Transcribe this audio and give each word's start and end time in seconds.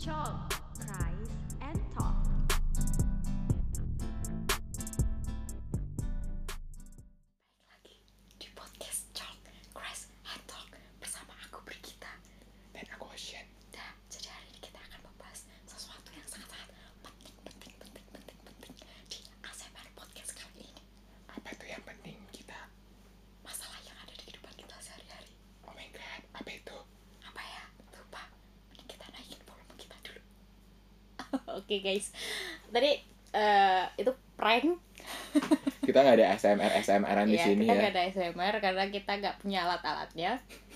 Talk, 0.00 0.49
Oke 31.70 31.78
guys 31.80 32.10
Tadi 32.66 32.98
eh, 33.30 33.84
itu 33.94 34.10
prank 34.34 34.74
kita 35.86 36.02
nggak 36.02 36.16
ada 36.18 36.26
ASMR 36.34 36.70
ASMRan 36.76 37.30
di 37.30 37.38
Iya, 37.38 37.46
sini 37.46 37.62
kita 37.62 37.72
ya 37.72 37.78
nggak 37.78 37.92
ada 37.92 38.02
ASMR 38.04 38.54
karena 38.58 38.84
kita 38.90 39.12
nggak 39.16 39.36
punya 39.38 39.58
alat-alatnya 39.64 40.32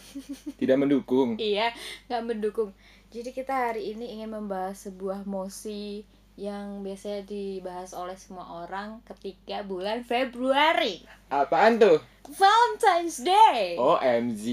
tidak 0.62 0.76
mendukung 0.78 1.34
Iya, 1.34 1.74
nggak 2.06 2.22
mendukung. 2.24 2.70
Jadi 3.10 3.30
kita 3.30 3.50
hari 3.50 3.90
ini 3.90 4.14
ingin 4.14 4.30
membahas 4.30 4.86
sebuah 4.86 5.22
mosi 5.24 6.06
yang 6.34 6.82
biasanya 6.82 7.22
dibahas 7.24 7.90
oleh 7.90 8.14
semua 8.14 8.62
orang 8.62 9.02
ketika 9.04 9.62
bulan 9.62 10.02
Februari. 10.02 11.02
apaan 11.28 11.76
tuh 11.76 11.98
Valentine's 12.24 13.18
Day. 13.20 13.74
OMG 13.74 14.44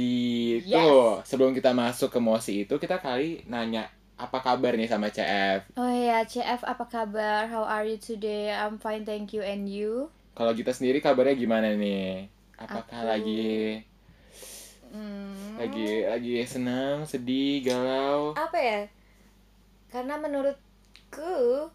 Yes. 0.62 0.74
tuh 0.74 1.22
sebelum 1.24 1.54
kita 1.54 1.72
masuk 1.72 2.10
ke 2.10 2.20
mosi 2.20 2.66
itu 2.66 2.76
kita 2.76 2.98
kali 2.98 3.46
nanya 3.46 3.86
apa 4.22 4.38
kabar 4.40 4.74
nih 4.74 4.86
sama 4.86 5.10
CF 5.10 5.66
Oh 5.74 5.90
iya, 5.90 6.22
CF 6.24 6.62
apa 6.64 6.86
kabar? 6.86 7.48
How 7.48 7.66
are 7.66 7.84
you 7.84 7.98
today? 7.98 8.54
I'm 8.54 8.78
fine, 8.78 9.02
thank 9.02 9.32
you. 9.32 9.42
And 9.42 9.66
you? 9.66 10.14
kalau 10.32 10.54
kita 10.54 10.72
sendiri 10.72 11.00
kabarnya 11.00 11.36
gimana 11.36 11.74
nih 11.74 12.30
apakah 12.56 13.02
Aku- 13.02 13.10
lagi 13.10 13.82
Hmm, 14.88 15.56
lagi 15.56 16.04
lagi 16.04 16.34
senang 16.46 17.04
sedih 17.04 17.64
galau 17.64 18.36
apa 18.36 18.58
ya? 18.58 18.82
Karena 19.88 20.16
menurutku 20.16 21.68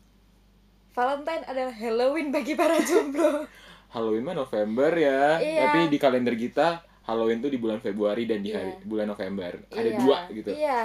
Valentine 0.93 1.45
adalah 1.45 1.73
Halloween 1.75 2.29
bagi 2.31 2.53
para 2.53 2.77
jomblo. 2.79 3.45
Halloween 3.95 4.21
mah 4.23 4.37
November 4.37 4.93
ya 4.93 5.37
Iya. 5.37 5.61
tapi 5.63 5.89
di 5.89 5.97
kalender 5.97 6.35
kita 6.35 6.81
Halloween 7.03 7.39
tuh 7.39 7.49
di 7.49 7.57
bulan 7.57 7.79
Februari 7.79 8.25
dan 8.25 8.41
di 8.41 8.51
hari 8.51 8.73
Iya. 8.75 8.85
bulan 8.85 9.07
November 9.09 9.53
ada 9.67 9.81
Iya, 9.87 9.97
dua 9.97 10.19
gitu 10.31 10.51
Iya. 10.53 10.81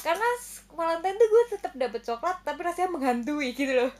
Karena 0.00 0.28
Valentine 0.72 1.16
tuh 1.18 1.28
gue 1.28 1.44
tetap 1.58 1.72
dapat 1.74 2.00
coklat 2.06 2.36
tapi 2.46 2.60
rasanya 2.62 2.90
menghantui 2.94 3.54
gitu 3.54 3.72
loh. 3.74 3.90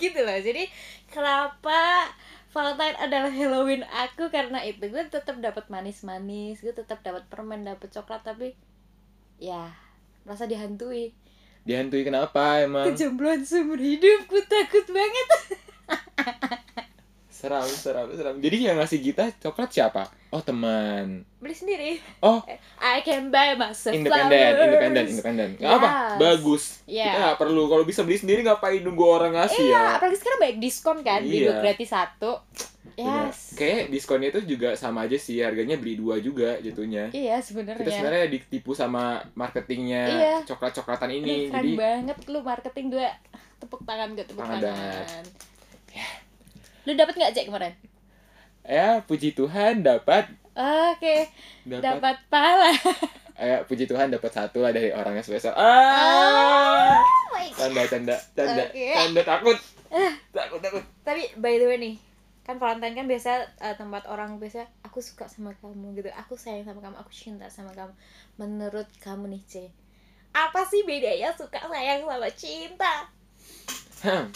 Gitu 0.00 0.20
loh. 0.20 0.38
Jadi 0.38 0.66
kenapa 1.06 2.10
Valentine 2.50 2.98
adalah 2.98 3.30
Halloween 3.30 3.86
aku 3.86 4.26
karena 4.34 4.58
itu 4.66 4.82
gue 4.90 5.04
tetap 5.06 5.38
dapat 5.38 5.70
manis-manis, 5.70 6.58
gue 6.58 6.74
tetap 6.74 6.98
dapat 7.06 7.30
permen, 7.30 7.62
dapat 7.62 7.94
coklat 7.94 8.26
tapi 8.26 8.58
ya 9.38 9.70
rasa 10.26 10.44
dihantui. 10.44 11.16
dihantui 11.60 12.08
kenapa 12.08 12.64
emang 12.64 12.88
Kejombloan 12.88 13.44
seumur 13.44 13.76
hidupku 13.76 14.40
takut 14.48 14.86
banget. 14.88 15.28
seram 17.40 17.64
seram 17.64 18.06
seram 18.10 18.36
jadi 18.36 18.56
yang 18.62 18.76
ngasih 18.76 19.00
kita 19.02 19.32
coklat 19.38 19.70
siapa 19.70 20.02
oh 20.28 20.38
teman 20.38 21.24
Beli 21.36 21.56
sendiri. 21.56 21.90
oh 22.20 22.44
I 22.76 23.00
can 23.00 23.28
buy 23.28 23.56
myself 23.56 23.90
independen 23.90 24.52
independen 24.52 25.04
independen 25.08 25.48
nggak 25.56 25.72
apa 25.72 25.88
Yes. 25.88 26.18
bagus 26.18 26.62
Iya. 26.84 27.04
kita 27.06 27.18
nggak 27.18 27.38
perlu 27.38 27.62
kalau 27.64 27.82
bisa 27.82 28.00
beli 28.02 28.14
sendiri 28.14 28.40
ngapain 28.42 28.78
nunggu 28.78 29.00
orang 29.02 29.32
ngasih 29.34 29.56
Iya, 29.64 29.72
ya 29.74 29.88
apalagi 29.96 30.16
sekarang 30.16 30.38
banyak 30.38 30.58
diskon 30.58 30.98
kan, 31.00 31.20
beli 31.20 31.32
Iya. 31.34 31.46
dua 31.46 31.54
gratis 31.62 31.88
satu. 31.88 32.32
Bener. 32.90 33.32
Yes. 33.32 33.56
kayak 33.56 33.88
diskonnya 33.88 34.28
itu 34.28 34.40
juga 34.46 34.76
sama 34.76 35.08
aja 35.08 35.16
sih 35.16 35.40
harganya 35.40 35.74
beli 35.74 35.96
dua 35.96 36.20
juga 36.20 36.60
jatuhnya 36.60 37.08
Iya 37.10 37.40
sebenarnya. 37.40 37.80
kita 37.80 37.90
sebenarnya 37.90 38.26
ditipu 38.28 38.70
sama 38.72 39.24
marketingnya 39.32 40.02
Iya. 40.06 40.34
coklat 40.44 40.76
coklatan 40.76 41.08
Aduh, 41.08 41.18
ini 41.18 41.32
keren 41.48 41.56
jadi 41.56 41.70
banget 41.74 42.16
lu 42.28 42.40
marketing 42.42 42.86
dua 42.90 43.08
tepuk 43.56 43.80
tangan 43.82 44.12
gak 44.12 44.26
tepuk 44.26 44.42
Tangan 44.42 44.60
tangan. 44.60 45.24
banget. 45.24 46.28
Lu 46.84 46.92
dapat 46.94 47.14
nggak 47.14 47.32
cek 47.32 47.46
kemarin? 47.46 47.74
ya 48.60 49.00
puji 49.02 49.32
Tuhan 49.32 49.80
dapat 49.80 50.28
Oke, 50.52 51.26
dapat 51.64 51.80
dapat 51.96 52.16
pala. 52.28 52.68
eh 53.34 53.64
puji 53.68 53.88
Tuhan 53.88 54.12
dapat 54.12 54.28
satu 54.28 54.60
lah 54.60 54.68
dari 54.68 54.92
orang 54.92 55.16
yang 55.16 55.24
spesial 55.24 55.56
ah 55.56 57.00
my 57.32 57.48
tanda 57.50 57.82
tanda 57.88 58.16
tanda 58.36 58.64
Oke. 58.68 58.92
tanda 58.92 59.22
takut 59.24 59.58
Eh. 59.88 60.12
takut 60.30 60.60
takut 60.60 60.84
Tapi 61.02 61.34
by 61.34 61.56
the 61.56 61.66
way 61.66 61.78
nih, 61.80 61.94
kan 62.42 62.60
Valentine 62.60 62.94
kan 62.94 63.06
biasa 63.08 63.30
eh, 63.58 63.74
tempat 63.74 64.04
orang 64.06 64.36
biasa 64.36 64.62
aku 64.84 65.00
suka 65.00 65.24
sama 65.24 65.56
kamu 65.56 65.96
gitu, 65.96 66.12
aku 66.12 66.36
sayang 66.36 66.62
sama 66.62 66.78
kamu, 66.78 66.94
aku 66.94 67.10
cinta 67.10 67.48
sama 67.48 67.72
kamu. 67.72 67.90
Menurut 68.36 68.86
kamu 69.00 69.26
nih 69.30 69.42
C, 69.42 69.54
apa 70.30 70.62
sih 70.62 70.84
bedanya 70.84 71.32
suka 71.32 71.58
sayang 71.64 72.04
sama 72.04 72.28
cinta? 72.30 73.08
Hmm, 74.00 74.30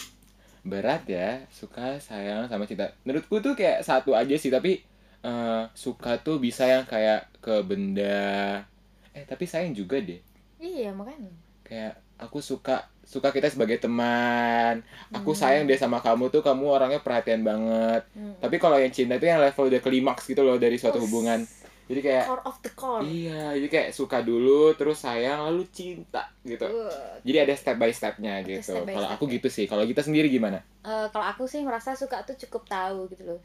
berat 0.65 1.05
ya 1.05 1.45
suka 1.47 1.95
sayang 1.99 2.49
sama 2.49 2.65
cinta 2.65 2.89
menurutku 3.01 3.37
tuh 3.37 3.53
kayak 3.53 3.79
satu 3.79 4.11
aja 4.11 4.33
sih 4.33 4.49
tapi 4.49 4.81
eh, 5.21 5.63
suka 5.71 6.17
tuh 6.17 6.37
bisa 6.37 6.65
yang 6.65 6.83
kayak 6.83 7.29
ke 7.37 7.61
benda 7.61 8.65
eh 9.11 9.23
tapi 9.23 9.45
sayang 9.45 9.71
juga 9.71 9.97
deh 9.97 10.19
Iya 10.57 10.89
makanya. 10.91 11.29
kayak 11.61 11.93
aku 12.17 12.39
suka 12.39 12.81
suka 13.03 13.29
kita 13.29 13.45
sebagai 13.47 13.77
teman 13.77 14.81
aku 15.11 15.31
Hmm. 15.31 15.39
sayang 15.39 15.63
deh 15.65 15.75
sama 15.75 15.99
kamu 15.99 16.29
tuh 16.29 16.41
kamu 16.41 16.65
orangnya 16.65 16.99
perhatian 16.99 17.41
banget 17.41 18.01
Hmm. 18.11 18.33
tapi 18.39 18.57
kalau 18.57 18.75
yang 18.75 18.89
cinta 18.89 19.15
itu 19.15 19.25
yang 19.25 19.37
level 19.37 19.69
udah 19.69 19.77
klimaks 19.79 20.25
gitu 20.25 20.41
loh 20.41 20.57
dari 20.57 20.75
suatu 20.75 20.97
Us. 20.97 21.05
hubungan 21.05 21.45
jadi 21.85 22.01
kayak 22.01 22.25
core 22.25 22.43
of 22.49 22.57
the 22.65 22.71
core. 22.73 23.03
iya 23.05 23.53
jadi 23.53 23.67
kayak 23.69 23.89
suka 23.93 24.25
dulu 24.25 24.73
terus 24.73 25.05
sayang 25.05 25.45
lalu 25.45 25.69
cinta 25.69 26.25
gitu. 26.41 26.65
Uh, 26.65 27.21
jadi 27.21 27.45
ada 27.45 27.53
step 27.53 27.77
by 27.77 27.93
stepnya 27.93 28.41
gitu. 28.41 28.73
step 28.73 28.89
by 28.89 28.97
kalau 28.97 29.09
step 29.13 29.17
aku 29.21 29.25
ya. 29.29 29.33
gitu 29.37 29.47
sih. 29.53 29.65
Kalau 29.69 29.83
kita 29.85 30.01
sendiri 30.01 30.27
gimana? 30.33 30.65
Eh, 30.81 31.07
kalau 31.13 31.25
aku 31.29 31.45
sih 31.45 31.61
merasa 31.61 31.93
suka 31.93 32.25
tuh 32.25 32.33
cukup 32.41 32.65
tahu 32.65 33.05
gitu 33.13 33.23
loh. 33.29 33.39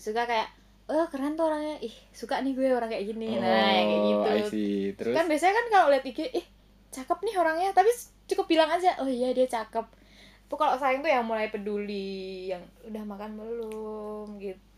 Suka 0.00 0.24
kayak 0.24 0.48
oh 0.88 1.04
keren 1.12 1.36
tuh 1.36 1.52
orangnya. 1.52 1.76
Ih 1.84 1.92
suka 2.16 2.40
nih 2.40 2.56
gue 2.56 2.72
orang 2.72 2.88
kayak 2.88 3.04
gini. 3.12 3.36
Nah 3.36 3.68
yang 3.76 3.86
kayak 3.88 4.00
Oh, 4.00 4.08
gitu. 4.08 4.28
I 4.32 4.40
see. 4.48 4.76
Terus? 4.96 5.12
Kan 5.12 5.26
biasanya 5.28 5.54
kan 5.60 5.66
kalau 5.68 5.86
lihat 5.92 6.04
IG 6.08 6.20
ih 6.32 6.46
cakep 6.96 7.18
nih 7.28 7.34
orangnya. 7.36 7.70
Tapi 7.76 7.90
cukup 8.24 8.46
bilang 8.48 8.72
aja 8.72 8.96
oh 9.04 9.08
iya 9.08 9.36
dia 9.36 9.44
cakep. 9.44 9.84
Tapi 10.48 10.56
kalau 10.56 10.80
sayang 10.80 11.04
tuh 11.04 11.12
yang 11.12 11.28
mulai 11.28 11.52
peduli 11.52 12.48
yang 12.56 12.64
udah 12.88 13.04
makan 13.04 13.36
belum 13.36 14.40
gitu 14.40 14.71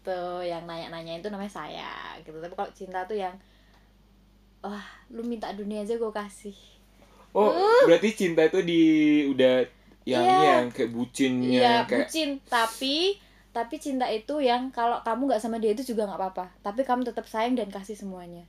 yang 0.44 0.68
nanya-nanya 0.68 1.22
itu 1.22 1.28
namanya 1.32 1.52
sayang 1.52 2.20
gitu 2.26 2.36
tapi 2.42 2.52
kalau 2.52 2.70
cinta 2.76 3.06
tuh 3.08 3.16
yang 3.16 3.32
wah 4.60 4.84
lu 5.12 5.24
minta 5.24 5.52
dunia 5.56 5.84
aja 5.84 5.96
gue 5.96 6.12
kasih 6.12 6.56
oh, 7.36 7.52
berarti 7.88 8.12
cinta 8.12 8.44
itu 8.44 8.60
di 8.64 8.82
udah 9.28 9.84
yang 10.04 10.24
Uh. 10.24 10.28
Ini 10.28 10.44
yang 10.44 10.66
kayak 10.68 10.90
bucinnya 10.92 11.60
Iya, 11.60 11.74
kayak 11.88 12.08
bucin. 12.08 12.30
Tapi 12.44 12.96
tapi 13.54 13.74
cinta 13.78 14.06
itu 14.10 14.42
yang 14.42 14.68
kalau 14.74 15.00
kamu 15.06 15.30
nggak 15.30 15.42
sama 15.42 15.56
dia 15.62 15.72
itu 15.72 15.94
juga 15.94 16.04
nggak 16.04 16.20
apa-apa. 16.20 16.46
Tapi 16.60 16.84
kamu 16.84 17.08
tetap 17.08 17.24
sayang 17.24 17.56
dan 17.56 17.72
kasih 17.72 17.96
semuanya. 17.96 18.44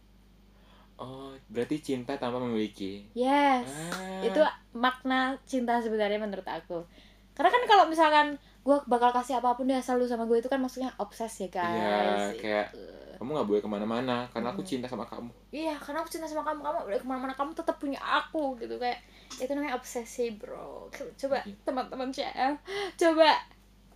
oh, 0.96 1.36
berarti 1.52 1.84
cinta 1.84 2.16
tanpa 2.16 2.40
memiliki. 2.40 3.04
Yes. 3.12 3.68
Ah. 3.68 4.24
Itu 4.24 4.40
makna 4.72 5.36
cinta 5.44 5.84
sebenarnya 5.84 6.24
menurut 6.24 6.48
aku. 6.48 6.88
Karena 7.36 7.52
kan 7.52 7.64
kalau 7.68 7.86
misalkan 7.92 8.40
gue 8.66 8.78
bakal 8.84 9.14
kasih 9.14 9.38
apa 9.38 9.54
pun 9.54 9.64
dia 9.64 9.78
selalu 9.78 10.04
sama 10.06 10.26
gue 10.26 10.38
itu 10.38 10.50
kan 10.50 10.58
maksudnya 10.58 10.90
obses 10.98 11.30
ya 11.38 11.48
guys. 11.48 11.70
Iya, 11.70 11.96
kayak 12.36 12.68
Gitu. 12.74 12.84
kamu 13.16 13.30
nggak 13.32 13.48
boleh 13.48 13.62
ke 13.62 13.70
mana-mana 13.70 14.18
karena 14.28 14.50
aku 14.50 14.62
cinta 14.62 14.86
sama 14.86 15.06
kamu. 15.06 15.30
Iya, 15.50 15.78
karena 15.78 16.02
aku 16.02 16.10
cinta 16.10 16.26
sama 16.26 16.42
kamu, 16.44 16.60
kamu 16.60 16.78
boleh 16.84 16.98
ke 16.98 17.06
mana-mana, 17.06 17.32
kamu 17.32 17.54
tetap 17.54 17.78
punya 17.78 17.96
aku 17.98 18.58
gitu 18.58 18.76
kayak 18.76 19.00
itu 19.32 19.48
namanya 19.50 19.74
obsesi 19.74 20.34
bro. 20.34 20.90
Coba 20.92 21.40
Iya. 21.40 21.54
teman-teman 21.62 22.10
CM, 22.10 22.58
coba 22.96 23.30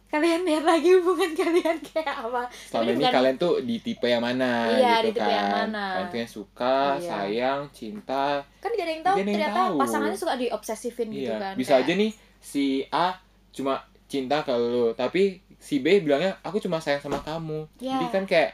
kalian 0.07 0.41
lihat 0.41 0.63
lagi 0.63 0.89
hubungan 0.91 1.33
kalian 1.41 1.77
kayak 1.83 2.15
apa. 2.19 2.41
Selama 2.63 2.85
ini 2.87 2.97
bukan- 2.99 3.13
kalian 3.15 3.35
tuh 3.37 3.53
di 3.59 3.75
tipe 3.79 4.05
yang 4.05 4.21
mana 4.21 4.69
Iya, 4.71 4.93
gitu 4.95 5.03
di 5.03 5.11
tipe 5.11 5.21
kan? 5.23 5.33
yang 5.35 5.49
mana. 5.51 5.85
Kalian 5.91 6.07
tuh 6.07 6.19
yang 6.19 6.31
suka, 6.31 6.77
Iya. 6.95 7.09
sayang, 7.09 7.59
cinta. 7.71 8.25
kan 8.55 8.69
gak 8.69 8.81
ada 8.81 8.91
yang 8.91 9.03
tahu 9.03 9.15
ternyata 9.19 9.61
tahu. 9.65 9.75
pasangannya 9.77 10.15
suka 10.15 10.33
diobsesifin 10.35 11.07
gitu 11.09 11.25
iya. 11.27 11.37
kan 11.39 11.53
Bisa 11.55 11.73
kayak, 11.73 11.83
aja 11.83 11.93
nih 11.95 12.11
si 12.39 12.65
A 12.87 13.17
cuma 13.49 13.81
cinta 14.09 14.41
ke 14.41 14.51
lu, 14.57 14.91
tapi 14.97 15.39
si 15.61 15.79
B 15.85 16.01
bilangnya 16.01 16.41
aku 16.41 16.57
cuma 16.57 16.81
sayang 16.81 16.99
sama 16.99 17.21
kamu. 17.21 17.69
Iya. 17.77 18.01
Jadi 18.01 18.05
kan 18.09 18.23
kayak 18.25 18.51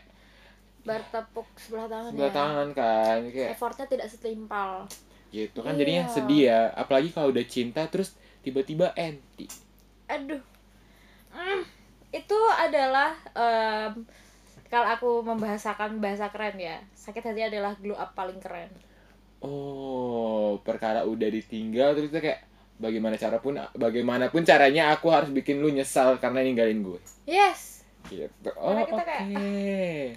bertepuk 0.86 1.48
sebelah 1.58 1.90
tangan 1.90 2.12
sebelah 2.14 2.30
ya. 2.30 2.36
tangan 2.38 2.68
kan 2.78 3.20
kayak 3.34 3.50
effortnya 3.58 3.86
tidak 3.90 4.08
setimpal. 4.12 4.84
Gitu 5.32 5.60
kan 5.64 5.74
Iya. 5.74 5.80
jadinya 5.82 6.04
sedih 6.12 6.42
ya. 6.52 6.62
Apalagi 6.76 7.10
kalau 7.16 7.32
udah 7.32 7.46
cinta 7.48 7.88
terus 7.88 8.14
tiba-tiba 8.44 8.92
anti. 8.94 9.48
Aduh. 10.12 10.44
Mm, 11.34 11.64
itu 12.14 12.40
adalah 12.54 13.16
em, 13.34 14.06
kalau 14.68 14.88
aku 14.92 15.10
membahasakan 15.24 16.00
bahasa 16.04 16.32
keren 16.32 16.56
ya 16.60 16.80
sakit 16.96 17.22
hati 17.32 17.48
adalah 17.48 17.74
glow 17.80 17.96
up 17.96 18.12
paling 18.12 18.38
keren. 18.44 18.70
Oh 19.40 20.58
perkara 20.64 21.04
udah 21.08 21.30
ditinggal 21.32 21.96
terus 21.96 22.12
kayak 22.12 22.44
bagaimana 22.80 23.16
cara 23.20 23.40
pun 23.40 23.60
bagaimanapun 23.76 24.44
caranya 24.44 24.92
aku 24.92 25.12
harus 25.12 25.32
bikin 25.32 25.60
lu 25.60 25.72
nyesal 25.72 26.20
karena 26.20 26.44
ninggalin 26.44 26.84
gue. 26.84 27.00
Yes 27.28 27.75
gitu 28.10 28.50
oh 28.58 28.74
Karena 28.74 28.84
kita 28.86 29.04
kayak, 29.04 29.26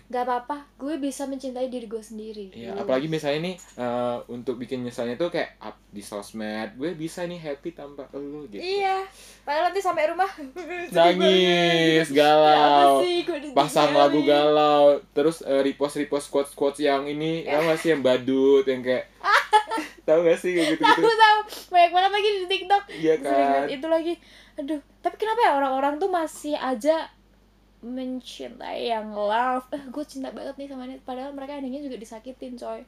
gak 0.08 0.22
apa-apa 0.24 0.56
gue 0.78 0.94
bisa 1.00 1.26
mencintai 1.26 1.68
diri 1.72 1.86
gue 1.90 2.02
sendiri. 2.02 2.44
Iya, 2.54 2.78
apalagi 2.78 3.10
misalnya 3.10 3.50
nih 3.50 3.56
eh, 3.58 4.18
untuk 4.30 4.60
bikin 4.60 4.84
nyesalnya 4.86 5.18
tuh 5.18 5.32
kayak 5.32 5.58
up 5.58 5.76
di 5.88 6.02
sosmed, 6.04 6.76
gue 6.76 6.94
bisa 6.94 7.24
nih 7.24 7.40
happy 7.40 7.72
tanpa 7.72 8.06
lu 8.14 8.44
gitu. 8.52 8.60
iya 8.60 9.02
padahal 9.42 9.72
nanti 9.72 9.80
sampai 9.80 10.04
rumah. 10.12 10.30
Nangis, 10.96 12.08
galau, 12.12 13.00
pasang 13.56 13.96
lagu 13.96 14.20
galau, 14.22 15.00
terus 15.16 15.40
eh, 15.42 15.60
repost 15.64 15.98
repost 15.98 16.28
quotes 16.28 16.52
quotes 16.52 16.80
yang 16.84 17.08
ini, 17.08 17.48
tau 17.48 17.64
gak 17.64 17.78
sih 17.80 17.90
yang 17.96 18.02
badut 18.04 18.64
yang 18.68 18.84
kayak, 18.84 19.08
tau 20.08 20.20
gak 20.22 20.38
sih 20.38 20.52
kayak 20.54 20.76
gitu 20.76 20.82
tahu 20.84 21.00
gitu? 21.00 21.08
tahu. 21.08 21.38
Banyak 21.72 21.90
banget 21.90 22.10
lagi 22.12 22.28
di 22.28 22.46
TikTok. 22.46 22.82
Iya 22.92 23.14
kan? 23.20 23.62
itu 23.66 23.86
lagi. 23.88 24.14
Aduh 24.58 24.80
tapi 25.08 25.14
kenapa 25.24 25.40
ya 25.40 25.52
orang-orang 25.56 25.96
tuh 25.96 26.10
masih 26.12 26.52
aja 26.58 27.08
mencintai 27.82 28.80
yang 28.92 29.06
love 29.30 29.66
eh 29.76 29.82
gue 29.94 30.04
cinta 30.12 30.28
banget 30.36 30.54
nih 30.58 30.68
sama 30.70 30.82
ini 30.88 30.96
padahal 31.08 31.30
mereka 31.36 31.52
endingnya 31.58 31.82
juga 31.86 31.96
disakitin 32.04 32.54
coy 32.62 32.80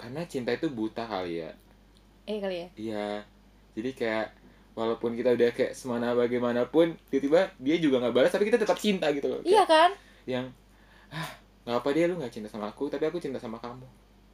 Karena 0.00 0.22
cinta 0.26 0.50
itu 0.54 0.66
buta 0.70 1.02
kali 1.12 1.34
ya. 1.42 1.50
eh 2.26 2.40
kali 2.40 2.56
ya 2.60 2.68
Iya, 2.74 3.22
jadi 3.78 3.90
kayak 3.98 4.26
walaupun 4.78 5.14
kita 5.18 5.30
udah 5.38 5.50
kayak 5.54 5.72
semana 5.78 6.06
bagaimanapun, 6.18 6.98
tiba-tiba 7.10 7.40
dia 7.62 7.76
juga 7.78 7.96
nggak 8.02 8.14
balas, 8.16 8.32
tapi 8.34 8.50
kita 8.50 8.58
tetap 8.62 8.78
cinta 8.84 9.06
gitu 9.14 9.26
loh. 9.30 9.42
iya 9.44 9.62
kan 9.68 9.90
Yang, 10.26 10.46
ah 11.12 11.30
nggak 11.66 11.78
apa 11.80 11.90
dia 11.96 12.04
lu 12.10 12.14
nggak 12.20 12.32
cinta 12.34 12.48
sama 12.52 12.66
aku, 12.72 12.84
tapi 12.92 13.04
aku 13.10 13.18
cinta 13.24 13.38
sama 13.42 13.58
kamu. 13.64 13.86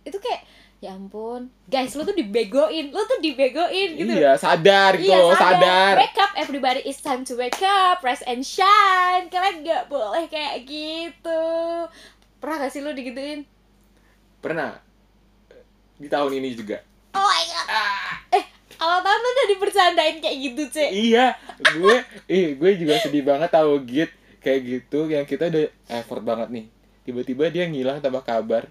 itu 0.05 0.17
kayak 0.17 0.43
ya 0.81 0.97
ampun 0.97 1.53
guys 1.69 1.93
lu 1.93 2.09
tuh 2.09 2.17
dibegoin 2.17 2.89
lu 2.89 3.01
tuh 3.05 3.21
dibegoin 3.21 4.01
gitu 4.01 4.17
Iya, 4.17 4.33
sadar 4.41 4.97
gitu 4.97 5.13
Iya, 5.13 5.21
loh, 5.21 5.37
sadar. 5.37 5.95
Wake 6.01 6.17
up 6.17 6.33
everybody, 6.35 6.81
it's 6.89 7.05
time 7.05 7.21
to 7.21 7.37
wake 7.37 7.61
up, 7.61 8.01
rise 8.01 8.25
and 8.25 8.41
shine. 8.41 9.29
Kalian 9.29 9.61
gak 9.61 9.93
boleh 9.93 10.25
kayak 10.27 10.65
gitu. 10.65 11.43
Pernah 12.41 12.65
gak 12.65 12.73
sih 12.73 12.81
lu 12.81 12.97
digituin? 12.97 13.45
Pernah 14.41 14.81
di 16.01 16.09
tahun 16.09 16.33
ini 16.41 16.57
juga. 16.57 16.81
Oh 17.13 17.21
my 17.21 17.45
god. 17.45 18.41
Eh, 18.41 18.45
awal 18.81 19.05
tahun 19.05 19.21
lu 19.21 19.29
udah 19.29 19.47
dibercandain 19.53 20.17
kayak 20.25 20.37
gitu, 20.41 20.63
Cek. 20.73 20.91
Iya, 20.97 21.27
gue, 21.77 21.97
ih, 22.25 22.57
gue 22.57 22.71
juga 22.81 22.97
sedih 22.97 23.21
banget 23.21 23.53
tahu 23.53 23.85
git 23.85 24.09
kayak 24.41 24.61
gitu 24.65 25.13
yang 25.13 25.29
kita 25.29 25.53
udah 25.53 25.69
effort 25.93 26.25
banget 26.25 26.49
nih. 26.49 26.67
Tiba-tiba 27.05 27.53
dia 27.53 27.69
ngilang 27.69 28.01
tanpa 28.01 28.25
kabar. 28.25 28.65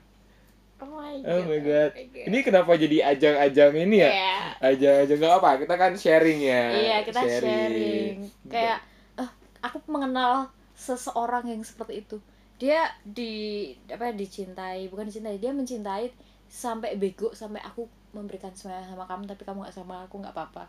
Oh 0.80 0.88
my 0.96 1.20
god. 1.20 1.28
Oh 1.28 1.44
my 1.44 1.60
god. 1.60 1.92
Oh 1.92 2.00
my 2.00 2.06
god. 2.08 2.28
Ini 2.32 2.38
kenapa 2.40 2.72
jadi 2.80 2.98
ajang-ajang 3.12 3.74
ini 3.76 3.98
ya? 4.00 4.12
Iya. 4.12 4.36
Ajang-ajang 4.60 5.18
gak 5.20 5.36
apa, 5.44 5.50
kita 5.64 5.76
kan 5.76 5.92
sharing 6.00 6.40
ya. 6.40 6.64
Iya, 6.72 6.98
kita 7.04 7.22
sharing. 7.28 8.16
Kayak 8.48 8.80
eh, 9.20 9.32
aku 9.60 9.84
mengenal 9.92 10.48
seseorang 10.80 11.52
yang 11.52 11.60
seperti 11.64 12.08
itu. 12.08 12.18
Dia 12.60 12.88
di 13.04 13.72
apa 13.92 14.12
dicintai, 14.12 14.88
bukan 14.88 15.08
dicintai, 15.08 15.40
dia 15.40 15.52
mencintai 15.52 16.12
sampai 16.50 16.98
bego 16.98 17.32
sampai 17.32 17.62
aku 17.62 17.86
memberikan 18.10 18.50
semuanya 18.58 18.90
sama 18.90 19.06
kamu 19.06 19.30
tapi 19.30 19.46
kamu 19.46 19.70
gak 19.70 19.76
sama 19.76 20.08
aku 20.08 20.18
nggak 20.24 20.34
apa-apa. 20.34 20.66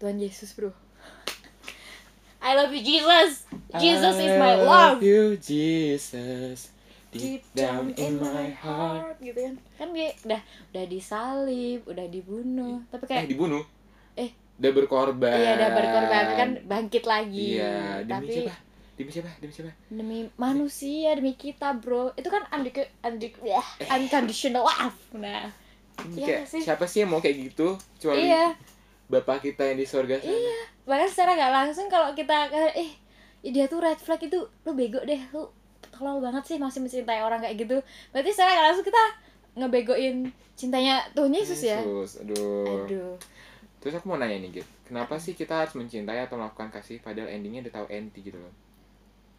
Tuhan 0.00 0.16
Yesus, 0.16 0.56
Bro. 0.56 0.72
I 2.46 2.56
love 2.56 2.72
you 2.72 2.80
Jesus. 2.80 3.44
Jesus 3.76 4.16
is 4.16 4.34
my 4.40 4.56
I 4.56 4.64
love. 4.64 5.04
you, 5.04 5.36
Jesus. 5.36 6.72
Deep 7.10 7.42
down 7.52 7.90
in 7.96 8.16
my 8.16 8.48
heart. 8.54 9.18
gitu 9.18 9.34
kan. 9.36 9.54
Kan 9.76 9.88
dia 9.90 10.14
udah 10.22 10.40
udah 10.70 10.84
disalib, 10.86 11.82
udah 11.84 12.06
dibunuh, 12.06 12.86
tapi 12.88 13.02
Eh, 13.04 13.08
kayak 13.10 13.26
dibunuh? 13.26 13.66
Eh. 14.14 14.30
Udah 14.56 14.70
berkorban. 14.70 15.34
iya 15.34 15.50
udah 15.56 15.70
berkorban 15.72 16.26
kan 16.36 16.50
bangkit 16.64 17.04
lagi. 17.04 17.58
Iya, 17.58 18.04
demi 18.04 18.12
tapi 18.12 18.32
siapa? 18.36 18.54
Demi 18.94 19.10
siapa? 19.10 19.30
Demi 19.36 19.50
siapa? 19.50 19.72
demi 19.88 20.18
manusia 20.36 21.10
demi 21.12 21.32
kita 21.34 21.72
bro 21.74 22.12
itu 22.14 22.28
kan 22.28 22.44
undic 22.50 22.76
undic 23.00 23.32
ya, 23.40 23.58
unconditional 23.90 24.62
love 24.62 24.92
nah 25.16 25.48
Iya 26.10 26.44
kayak, 26.44 26.44
sih? 26.46 26.60
siapa 26.60 26.84
sih 26.84 27.02
yang 27.02 27.10
mau 27.10 27.18
kayak 27.18 27.50
gitu? 27.50 27.74
Kecuali 27.96 28.24
iya 28.24 28.52
Bapak 29.06 29.42
kita 29.42 29.66
yang 29.66 29.76
di 29.76 29.84
surga 29.84 30.16
sana. 30.16 30.30
iya 30.30 30.58
bahkan 30.84 31.08
secara 31.08 31.30
nggak 31.34 31.52
langsung 31.54 31.86
kalau 31.86 32.12
kita 32.12 32.46
eh 32.74 32.92
dia 33.42 33.64
tuh 33.66 33.80
red 33.80 33.96
flag 33.96 34.20
itu 34.20 34.36
lu 34.62 34.72
bego 34.72 35.00
deh 35.00 35.18
lu 35.30 35.48
tolol 35.88 36.20
banget 36.20 36.44
sih 36.44 36.56
masih 36.60 36.84
mencintai 36.84 37.24
orang 37.24 37.40
kayak 37.40 37.56
gitu 37.56 37.76
berarti 38.12 38.30
secara 38.36 38.68
langsung 38.68 38.84
kita 38.84 39.02
ngebegoin 39.56 40.28
cintanya 40.54 41.00
Tuhan 41.16 41.32
Yesus 41.32 41.60
ya 41.64 41.80
Yesus, 41.80 42.20
aduh. 42.20 42.84
aduh 42.86 43.16
Terus 43.80 43.96
aku 43.96 44.12
mau 44.12 44.20
nanya 44.20 44.36
nih, 44.44 44.60
Git. 44.60 44.68
Kenapa 44.84 45.16
sih 45.16 45.32
kita 45.32 45.64
harus 45.64 45.72
mencintai 45.72 46.20
atau 46.28 46.36
melakukan 46.36 46.68
kasih 46.68 47.00
padahal 47.00 47.32
endingnya 47.32 47.64
udah 47.64 47.80
tahu 47.80 47.86
anti 47.88 48.20
gitu 48.20 48.36
loh? 48.36 48.52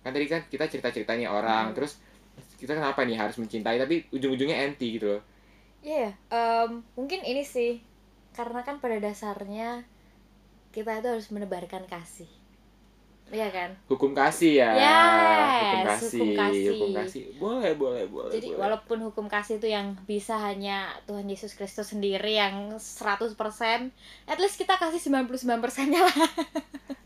Kan 0.02 0.18
tadi 0.18 0.26
kan 0.26 0.42
kita 0.50 0.66
cerita-cerita 0.66 1.14
nih 1.14 1.30
orang, 1.30 1.70
Hmm. 1.70 1.78
terus 1.78 2.02
kita 2.58 2.74
kenapa 2.74 3.06
nih 3.06 3.22
harus 3.22 3.38
mencintai 3.38 3.78
tapi 3.78 4.10
ujung-ujungnya 4.10 4.58
anti 4.66 4.98
gitu 4.98 5.14
loh. 5.14 5.22
Iya, 5.86 6.18
em, 6.34 6.82
mungkin 6.98 7.22
ini 7.22 7.46
sih 7.46 7.86
karena 8.34 8.66
kan 8.66 8.82
pada 8.82 8.98
dasarnya 8.98 9.86
kita 10.74 11.06
itu 11.06 11.08
harus 11.14 11.28
menebarkan 11.30 11.86
kasih, 11.86 12.30
iya 13.32 13.48
kan? 13.48 13.70
Hukum 13.88 14.12
kasih 14.12 14.60
ya. 14.60 14.70
Yes, 14.76 15.60
hukum 15.64 15.82
kasih. 15.88 16.12
hukum 16.12 16.32
kasih. 16.36 16.64
Hukum 16.70 16.90
kasih. 16.94 17.24
Boleh, 17.36 17.72
boleh, 17.74 18.04
boleh. 18.06 18.32
Jadi 18.32 18.48
boleh. 18.52 18.60
walaupun 18.60 18.98
hukum 19.02 19.26
kasih 19.26 19.58
itu 19.58 19.68
yang 19.68 19.96
bisa 20.04 20.36
hanya 20.38 20.92
Tuhan 21.04 21.26
Yesus 21.26 21.56
Kristus 21.56 21.90
sendiri 21.90 22.36
yang 22.36 22.76
100% 22.76 23.34
at 24.28 24.38
least 24.38 24.56
kita 24.56 24.76
kasih 24.76 25.00
99 25.00 25.32
persennya 25.58 26.04
lah 26.04 26.18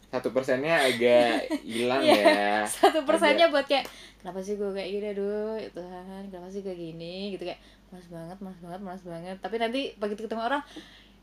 satu 0.06 0.32
persennya 0.32 0.80
agak 0.80 1.52
hilang 1.60 2.00
Iya. 2.00 2.24
ya. 2.24 2.56
satu 2.64 3.04
persennya 3.04 3.52
buat 3.52 3.68
kayak 3.68 3.84
kenapa 4.18 4.40
sih 4.40 4.56
gue 4.56 4.72
kayak 4.72 4.88
gini 4.88 5.08
aduh 5.12 5.60
ya 5.60 5.68
Tuhan 5.70 6.22
kenapa 6.32 6.48
sih 6.48 6.64
gue 6.64 6.72
gini 6.72 7.36
gitu 7.36 7.44
kayak 7.44 7.60
malas 7.92 8.08
banget 8.08 8.38
malas 8.40 8.60
banget 8.64 8.80
malas 8.80 9.04
banget 9.04 9.36
tapi 9.44 9.56
nanti 9.60 9.92
begitu 10.00 10.24
ketemu 10.24 10.48
orang 10.48 10.64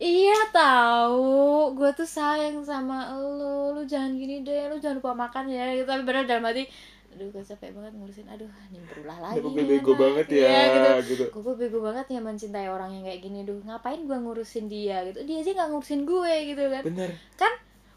iya 0.02 0.38
tahu. 0.50 1.78
Gue 1.78 1.90
tuh 1.94 2.08
sayang 2.08 2.58
sama 2.66 3.14
lo. 3.14 3.70
Lu 3.78 3.82
jangan 3.86 4.18
gini 4.18 4.42
deh. 4.42 4.66
Lu 4.66 4.82
jangan 4.82 4.98
lupa 4.98 5.14
makan 5.14 5.46
ya. 5.46 5.70
Gitu. 5.78 5.86
Tapi 5.86 6.02
benar 6.02 6.26
dalam 6.26 6.42
hati 6.50 6.66
aduh 7.12 7.28
gue 7.28 7.44
capek 7.44 7.76
banget 7.76 7.92
ngurusin. 7.92 8.24
Aduh 8.24 8.48
ini 8.72 8.80
berulah 8.88 9.18
lagi 9.20 9.44
gue 9.44 9.52
bego 9.52 9.92
anak." 9.92 10.00
banget 10.00 10.26
ya, 10.32 10.48
Iya, 10.48 10.64
gitu. 10.72 10.88
gitu. 11.12 11.24
gue 11.44 11.54
bego 11.60 11.78
banget 11.84 12.06
ya 12.08 12.20
mencintai 12.24 12.68
orang 12.72 12.90
yang 12.96 13.04
kayak 13.04 13.20
gini. 13.20 13.44
Duh 13.44 13.60
ngapain 13.68 14.00
gue 14.00 14.16
ngurusin 14.16 14.66
dia 14.72 15.04
gitu. 15.04 15.20
Dia 15.28 15.44
aja 15.44 15.50
nggak 15.52 15.68
ngurusin 15.76 16.02
gue 16.08 16.34
gitu 16.48 16.64
kan. 16.72 16.82
Bener. 16.88 17.10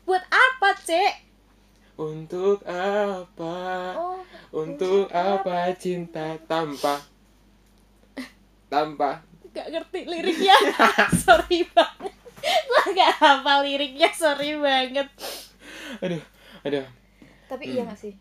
buat 0.06 0.22
apa 0.30 0.70
cek? 0.86 1.14
Untuk 1.96 2.60
apa? 2.68 3.58
oh 3.96 4.20
Untuk 4.52 5.08
apa? 5.16 5.72
cinta? 5.80 6.36
Tanpa. 6.46 7.00
Tanpa 8.68 9.24
gak 9.56 9.68
ngerti 9.72 10.00
liriknya. 10.04 10.56
Sorry 11.26 11.64
banget. 11.72 12.14
Gue 12.46 12.84
gak 12.94 13.14
hafal 13.18 13.64
liriknya 13.64 14.12
sorry 14.12 14.54
banget. 14.56 15.08
Aduh 15.98 16.22
aduh. 16.62 16.86
Tapi 17.48 17.64
Hmm. 17.66 17.74
iya 17.74 17.82
gak 17.86 17.98
sih? 17.98 18.14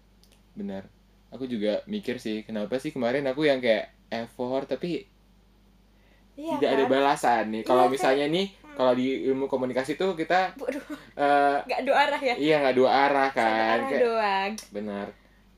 Benar. 0.54 0.88
Aku 1.28 1.44
juga 1.44 1.82
mikir 1.84 2.16
sih 2.16 2.40
kenapa 2.40 2.78
sih 2.78 2.88
kemarin 2.88 3.26
aku 3.26 3.44
yang 3.44 3.58
kayak 3.58 3.90
effort 4.08 4.64
tapi 4.64 5.04
iya 6.34 6.56
tidak 6.56 6.70
ada 6.72 6.84
kan? 6.84 6.90
balasan 6.90 7.44
nih. 7.50 7.62
Kalau 7.62 7.84
Iya 7.84 7.86
kan? 7.86 7.94
misalnya 7.94 8.26
nih 8.28 8.46
kalau 8.74 8.92
di 8.92 9.06
ilmu 9.24 9.46
komunikasi 9.46 9.94
tuh 9.94 10.14
kita 10.14 10.50
Waduh, 10.56 10.82
eh 11.14 11.56
gak 11.64 11.80
dua 11.84 11.96
arah 12.00 12.20
ya? 12.20 12.34
iya 12.36 12.54
nggak 12.58 12.74
dua 12.74 12.90
arah 12.90 13.28
satu 13.28 13.38
kan 13.38 13.78
arah 13.78 13.86
kayak 13.86 14.00
doang. 14.00 14.52
Benar. 14.72 15.06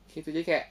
Gitu 0.07 0.27
jadi 0.29 0.45
kayak 0.45 0.65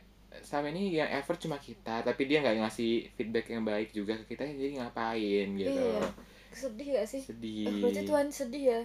sama 0.47 0.71
ini 0.71 0.95
yang 0.95 1.11
effort 1.11 1.37
cuma 1.37 1.59
kita 1.59 2.01
tapi 2.01 2.23
dia 2.25 2.39
nggak 2.39 2.63
ngasih 2.63 3.11
feedback 3.13 3.51
yang 3.51 3.67
baik 3.67 3.91
juga 3.91 4.15
ke 4.17 4.31
kita 4.31 4.47
jadi 4.47 4.79
ngapain 4.79 5.49
gitu. 5.53 5.75
Iya. 5.75 6.07
sedih 6.55 6.87
gak 6.95 7.05
sih? 7.05 7.21
Sedih. 7.21 7.67
Eh, 7.67 7.83
berarti 7.83 8.03
Tuhan 8.03 8.31
sedih 8.31 8.65
ya? 8.65 8.81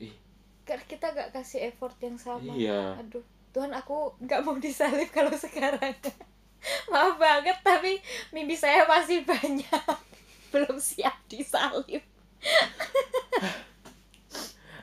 Ih. 0.00 0.14
karena 0.62 0.84
kita 0.88 1.06
gak 1.10 1.30
kasih 1.30 1.68
effort 1.68 1.94
yang 2.00 2.16
sama. 2.16 2.50
Iya. 2.50 2.96
Aduh 2.98 3.20
Tuhan 3.52 3.70
aku 3.70 4.16
gak 4.20 4.40
mau 4.40 4.56
disalib 4.56 5.12
kalau 5.14 5.30
sekarang. 5.30 5.92
Maaf 6.88 7.14
banget 7.16 7.60
tapi 7.60 8.00
mimpi 8.30 8.54
saya 8.54 8.82
masih 8.84 9.22
banyak. 9.22 9.68
Belum 10.50 10.80
siap 10.80 11.14
disalib. 11.28 12.00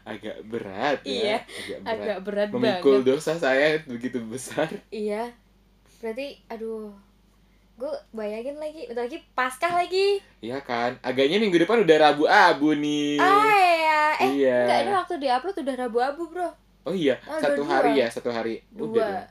Agak 0.01 0.41
berat 0.43 1.05
Iya, 1.05 1.38
ya 1.38 1.38
agak 1.38 1.79
berat. 1.83 1.93
agak 1.93 2.19
berat 2.25 2.50
memikul 2.50 2.95
banget. 2.98 3.09
dosa 3.13 3.33
saya 3.36 3.77
begitu 3.86 4.17
besar. 4.25 4.65
Iya 4.89 5.29
berarti 6.00 6.39
aduh 6.48 6.96
gue 7.75 7.94
bayangin 8.12 8.60
lagi 8.60 8.91
bentar 8.91 9.08
lagi 9.08 9.24
paskah 9.32 9.72
lagi. 9.72 10.20
Iya 10.44 10.60
kan? 10.60 11.00
Agaknya 11.00 11.39
minggu 11.39 11.56
depan 11.63 11.79
udah 11.79 11.98
rabu 12.00 12.27
abu 12.27 12.75
nih. 12.75 13.15
Ah 13.20 13.56
ya 13.56 14.03
eh 14.20 14.32
iya. 14.36 14.58
enggak 14.68 14.79
ini 14.84 14.91
waktu 14.91 15.13
diupload 15.15 15.58
udah 15.63 15.75
rabu 15.79 15.98
abu 16.03 16.24
bro. 16.27 16.50
Oh 16.84 16.91
iya 16.91 17.15
Ah, 17.24 17.39
satu 17.39 17.63
dua-dua. 17.63 17.72
hari 17.72 17.91
ya 18.03 18.08
satu 18.12 18.29
hari. 18.32 18.60
Dua. 18.68 18.88
udah 18.91 19.24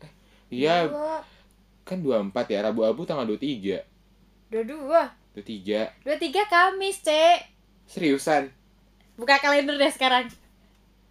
dong. 0.00 0.12
iya. 0.48 0.88
Dua. 0.88 1.20
Kan 1.84 2.00
dua 2.00 2.24
empat 2.24 2.48
ya 2.48 2.64
rabu 2.64 2.88
abu 2.88 3.04
tanggal 3.04 3.28
dua 3.28 3.36
tiga. 3.36 3.84
Dua. 4.48 4.64
Dua 4.64 5.02
dua 5.36 5.44
tiga. 5.44 5.92
Dua 6.00 6.16
tiga 6.16 6.48
kamis 6.48 7.04
cek. 7.04 7.38
Seriusan? 7.84 8.48
Buka 9.20 9.36
kalender 9.36 9.76
deh 9.76 9.92
sekarang. 9.92 10.24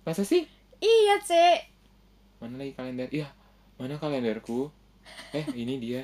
Masa 0.02 0.26
sih? 0.26 0.50
iya 0.82 1.22
cek. 1.22 1.70
Mana 2.42 2.58
lagi 2.58 2.74
kalender? 2.74 3.06
Iya, 3.14 3.30
mana 3.78 4.02
kalenderku? 4.02 4.74
Eh, 5.32 5.46
ini 5.54 5.78
dia. 5.78 6.02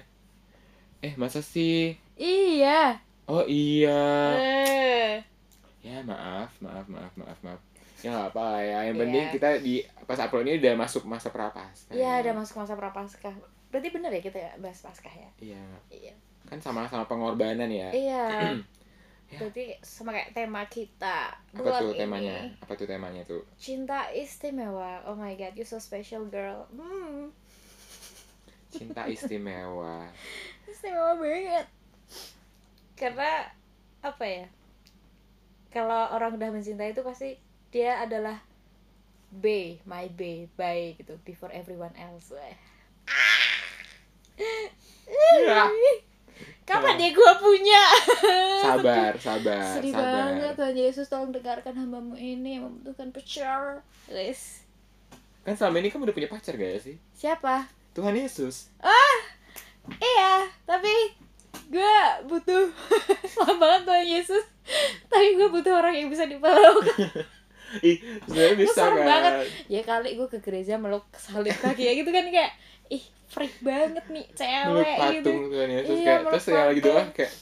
Eh, 1.00 1.14
masa 1.16 1.40
sih? 1.40 1.98
iya 2.14 2.98
Oh 3.26 3.42
iya. 3.44 4.06
Eh. 4.36 5.14
Ya 5.82 6.02
maaf, 6.02 6.54
maaf, 6.60 6.86
maaf, 6.86 7.14
maaf, 7.16 7.40
maaf. 7.42 7.62
Ya 8.00 8.10
nggak 8.10 8.28
apa 8.32 8.48
ya. 8.60 8.78
Yang 8.86 8.98
penting 9.02 9.24
Iya. 9.24 9.34
kita 9.34 9.48
di 9.60 9.76
pas 10.04 10.20
upload 10.20 10.46
ini 10.46 10.58
udah 10.58 10.74
masuk 10.76 11.04
masa 11.04 11.30
prapaskah. 11.30 11.90
iya 11.92 12.22
udah 12.22 12.34
masuk 12.36 12.56
masa 12.60 12.74
prapaskah 12.74 13.34
berarti 13.66 13.90
bener 13.90 14.08
ya 14.10 14.22
kita 14.22 14.38
ya 14.40 14.52
bahas 14.56 14.80
paskah 14.80 15.10
ya 15.12 15.30
Iya. 15.38 15.64
iya 15.90 16.14
Kan 16.46 16.62
sama-sama 16.62 17.04
pengorbanan 17.04 17.68
ya. 17.68 17.90
iya 17.90 18.26
Ya. 19.26 19.42
berarti 19.42 19.74
sama 19.82 20.14
kayak 20.14 20.32
tema 20.32 20.62
kita 20.66 21.34
Apa 21.34 21.58
bulan 21.58 21.82
tuh 21.82 21.92
ini. 21.92 22.00
temanya? 22.00 22.38
Apa 22.62 22.74
tuh 22.76 22.86
temanya 22.86 23.22
tuh? 23.26 23.42
cinta 23.58 24.06
istimewa 24.14 25.02
oh 25.04 25.18
my 25.18 25.34
god 25.34 25.52
you 25.52 25.66
so 25.66 25.76
special 25.76 26.24
girl 26.26 26.70
hmm 26.70 27.34
Cinta 28.75 29.08
istimewa. 29.08 30.12
istimewa 30.72 31.15
banget 31.17 31.67
karena 32.96 33.51
apa 34.00 34.24
ya 34.24 34.48
kalau 35.75 36.15
orang 36.15 36.39
udah 36.39 36.50
mencintai 36.55 36.96
itu 36.96 37.03
pasti 37.03 37.36
dia 37.67 38.00
adalah 38.00 38.39
B 39.36 39.75
my 39.84 40.08
B 40.08 40.48
bye 40.55 40.96
gitu 40.96 41.20
before 41.27 41.51
everyone 41.51 41.91
else. 42.00 42.32
Ya. 42.32 42.55
kapan 46.65 46.96
dia 46.98 47.12
gua 47.13 47.36
punya 47.38 47.84
Sabar, 48.65 49.13
sabar, 49.22 49.77
sedih 49.77 49.94
sabar. 49.94 50.34
banget 50.34 50.53
Tuhan 50.58 50.75
Yesus 50.75 51.08
tolong 51.12 51.32
dengarkan 51.36 51.75
hambamu 51.77 52.15
ini 52.17 52.58
yang 52.58 52.72
membutuhkan 52.72 53.12
pacar 53.13 53.84
Wes. 54.08 54.63
Kan 55.46 55.53
selama 55.53 55.77
ini 55.84 55.94
kamu 55.94 56.10
udah 56.10 56.15
punya 56.15 56.29
pacar 56.32 56.58
gak 56.58 56.72
ya 56.74 56.79
sih? 56.82 56.96
siapa 57.13 57.70
Tuhan 57.96 58.14
Yesus. 58.14 58.70
iya 59.98 60.34
tapi 60.66 60.92
gue 61.66 61.96
butuh 62.25 62.68
lama 63.40 63.54
banget 63.56 63.82
Tuhan 63.84 64.06
Yesus 64.12 64.44
tapi 65.08 65.34
gue 65.34 65.48
butuh 65.48 65.74
orang 65.74 65.96
yang 65.96 66.10
bisa 66.10 66.25
dipeluk 66.25 66.84
Ih, 67.82 67.98
sebenarnya 68.24 68.56
bisa 68.58 68.82
kan? 68.86 68.96
banget. 68.96 69.34
ya 69.68 69.82
kali 69.82 70.16
gue 70.16 70.28
ke 70.28 70.40
gereja 70.40 70.75
meluk 70.75 71.04
salib 71.14 71.56
kaki 71.56 71.84
ya 71.84 71.94
gitu 71.94 72.08
kan 72.08 72.24
kayak 72.25 72.52
ih 72.88 73.04
freak 73.25 73.56
banget 73.60 74.06
nih 74.08 74.25
Meluk 74.25 74.38
cewek 74.38 74.96
gitu 74.96 75.02
patung 75.25 75.40
Tuhan 75.50 75.70
Yesus 75.74 75.98
Iya, 75.98 76.06
kayak 76.06 76.20
meluk 76.22 76.32
terus 76.32 76.46
yang 76.48 76.68
lagi 76.68 76.82
doa 76.82 76.94
patung. 76.94 77.10
kayak 77.12 77.34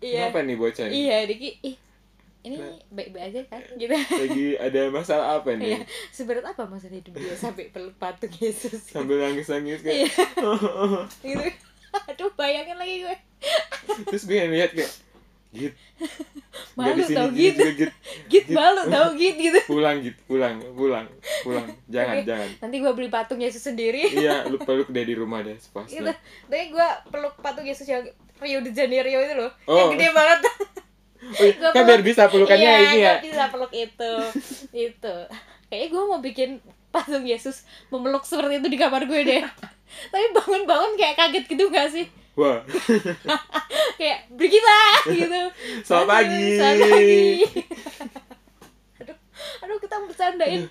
iya 0.00 0.14
kenapa 0.20 0.38
nih 0.40 0.56
bocah 0.56 0.84
nih? 0.86 0.94
iya 0.94 1.16
Diki 1.24 1.50
ih 1.62 1.76
ini 2.44 2.60
baik-baik 2.92 3.24
aja 3.32 3.40
kan 3.48 3.62
gitu. 3.80 3.96
Lagi 3.96 4.46
ada 4.60 4.80
masalah 4.92 5.26
apa 5.40 5.56
nih? 5.56 5.64
iya 5.64 5.78
seberat 6.12 6.44
apa 6.44 6.68
masalah 6.68 7.00
hidup 7.00 7.16
dia 7.16 7.32
sampai 7.40 7.72
peluk 7.72 7.96
patung 7.96 8.28
Yesus? 8.36 8.84
Sambil 8.84 9.16
nangis-nangis 9.16 9.80
kayak 9.80 10.12
gitu. 11.24 11.48
Aduh 12.12 12.30
bayangin 12.36 12.76
lagi 12.76 13.00
gue. 13.00 13.16
Terus 14.12 14.28
gue 14.28 14.36
yang 14.36 14.52
lihat 14.52 14.76
kayak 14.76 14.92
git. 15.54 15.74
Malu 16.76 17.06
tau 17.06 17.28
git 17.32 17.54
gitu 17.56 17.60
juga, 17.64 17.72
git. 17.72 17.92
Git 18.28 18.46
malu 18.52 18.82
tau 18.92 19.08
git 19.16 19.36
gitu. 19.40 19.58
Pulang 19.64 19.96
git 20.04 20.16
pulang 20.28 20.60
pulang 20.76 21.06
pulang. 21.46 21.66
Jangan 21.94 22.14
Oke. 22.20 22.28
jangan. 22.28 22.48
nanti 22.60 22.76
gue 22.84 22.92
beli 22.92 23.08
patung 23.08 23.40
Yesus 23.40 23.64
sendiri. 23.64 24.04
Iya 24.12 24.44
lu 24.52 24.60
peluk 24.60 24.92
deh 24.92 25.04
di 25.06 25.16
rumah 25.16 25.40
deh 25.40 25.56
gitu. 25.56 25.72
Sepuasnya 25.72 26.12
tapi 26.44 26.68
gue 26.68 26.88
peluk 27.08 27.34
patung 27.40 27.64
Yesus 27.64 27.88
yang 27.88 28.04
Rio 28.36 28.60
de 28.60 28.76
Janeiro 28.76 29.08
itu 29.08 29.32
loh. 29.32 29.48
Oh. 29.64 29.78
yang 29.78 29.96
gede 29.96 30.12
banget 30.12 30.40
Gua 31.32 31.72
kan 31.72 31.82
biar 31.88 32.02
bisa 32.04 32.28
pelukannya 32.28 32.68
iya, 32.68 32.78
ini 32.84 32.98
ya. 33.00 33.14
bisa 33.24 33.44
peluk 33.48 33.72
itu. 33.72 34.12
Itu 34.70 35.16
kayaknya 35.72 35.88
gue 35.90 36.02
mau 36.04 36.20
bikin 36.20 36.50
patung 36.94 37.26
Yesus 37.26 37.66
memeluk 37.90 38.22
seperti 38.22 38.62
itu 38.62 38.68
di 38.70 38.78
kamar 38.78 39.08
gue 39.08 39.20
deh. 39.26 39.42
Tapi 40.12 40.26
bangun-bangun 40.36 40.94
kayak 40.94 41.16
kaget 41.18 41.44
gitu 41.50 41.66
gak 41.72 41.90
sih? 41.90 42.06
Wah. 42.34 42.66
Kayak 43.98 44.26
Brigita 44.30 44.82
gitu. 45.18 45.42
Selamat 45.86 46.26
pagi. 46.26 46.46
selamat 46.58 46.78
pagi. 46.90 47.26
Aduh 48.98 49.16
aduh 49.62 49.78
kita 49.78 49.96
bercandain 50.02 50.62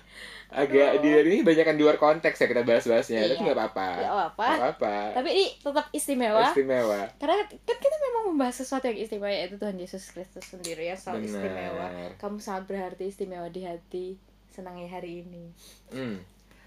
agak 0.54 1.02
di 1.02 1.08
ini 1.10 1.38
banyak 1.42 1.74
di 1.74 1.82
luar 1.82 1.98
konteks 1.98 2.38
ya 2.38 2.46
kita 2.46 2.62
bahas-bahasnya 2.62 3.20
tapi 3.26 3.34
Iya. 3.34 3.42
nggak 3.42 3.56
apa-apa. 3.58 3.86
Ya 3.98 4.10
apa 4.30 4.46
nggak 4.46 4.62
apa-apa. 4.78 4.94
Tapi 5.18 5.28
ini 5.34 5.46
tetap 5.58 5.86
istimewa. 5.90 6.42
Istimewa. 6.46 7.00
Karena 7.18 7.34
kan 7.42 7.76
kita 7.76 7.96
memang 7.98 8.22
membahas 8.30 8.56
sesuatu 8.62 8.86
yang 8.86 8.98
istimewa 9.02 9.30
yaitu 9.30 9.58
Tuhan 9.58 9.76
Yesus 9.76 10.14
Kristus 10.14 10.46
sendiri 10.46 10.86
yang 10.86 10.96
selalu 10.96 11.26
Benar. 11.26 11.30
istimewa. 11.34 11.86
Kamu 12.16 12.36
sangat 12.38 12.64
berarti 12.70 13.04
istimewa 13.10 13.50
di 13.50 13.66
hati 13.66 14.06
senangnya 14.48 14.86
hari 14.88 15.26
ini. 15.26 15.50
Hmm. 15.90 16.22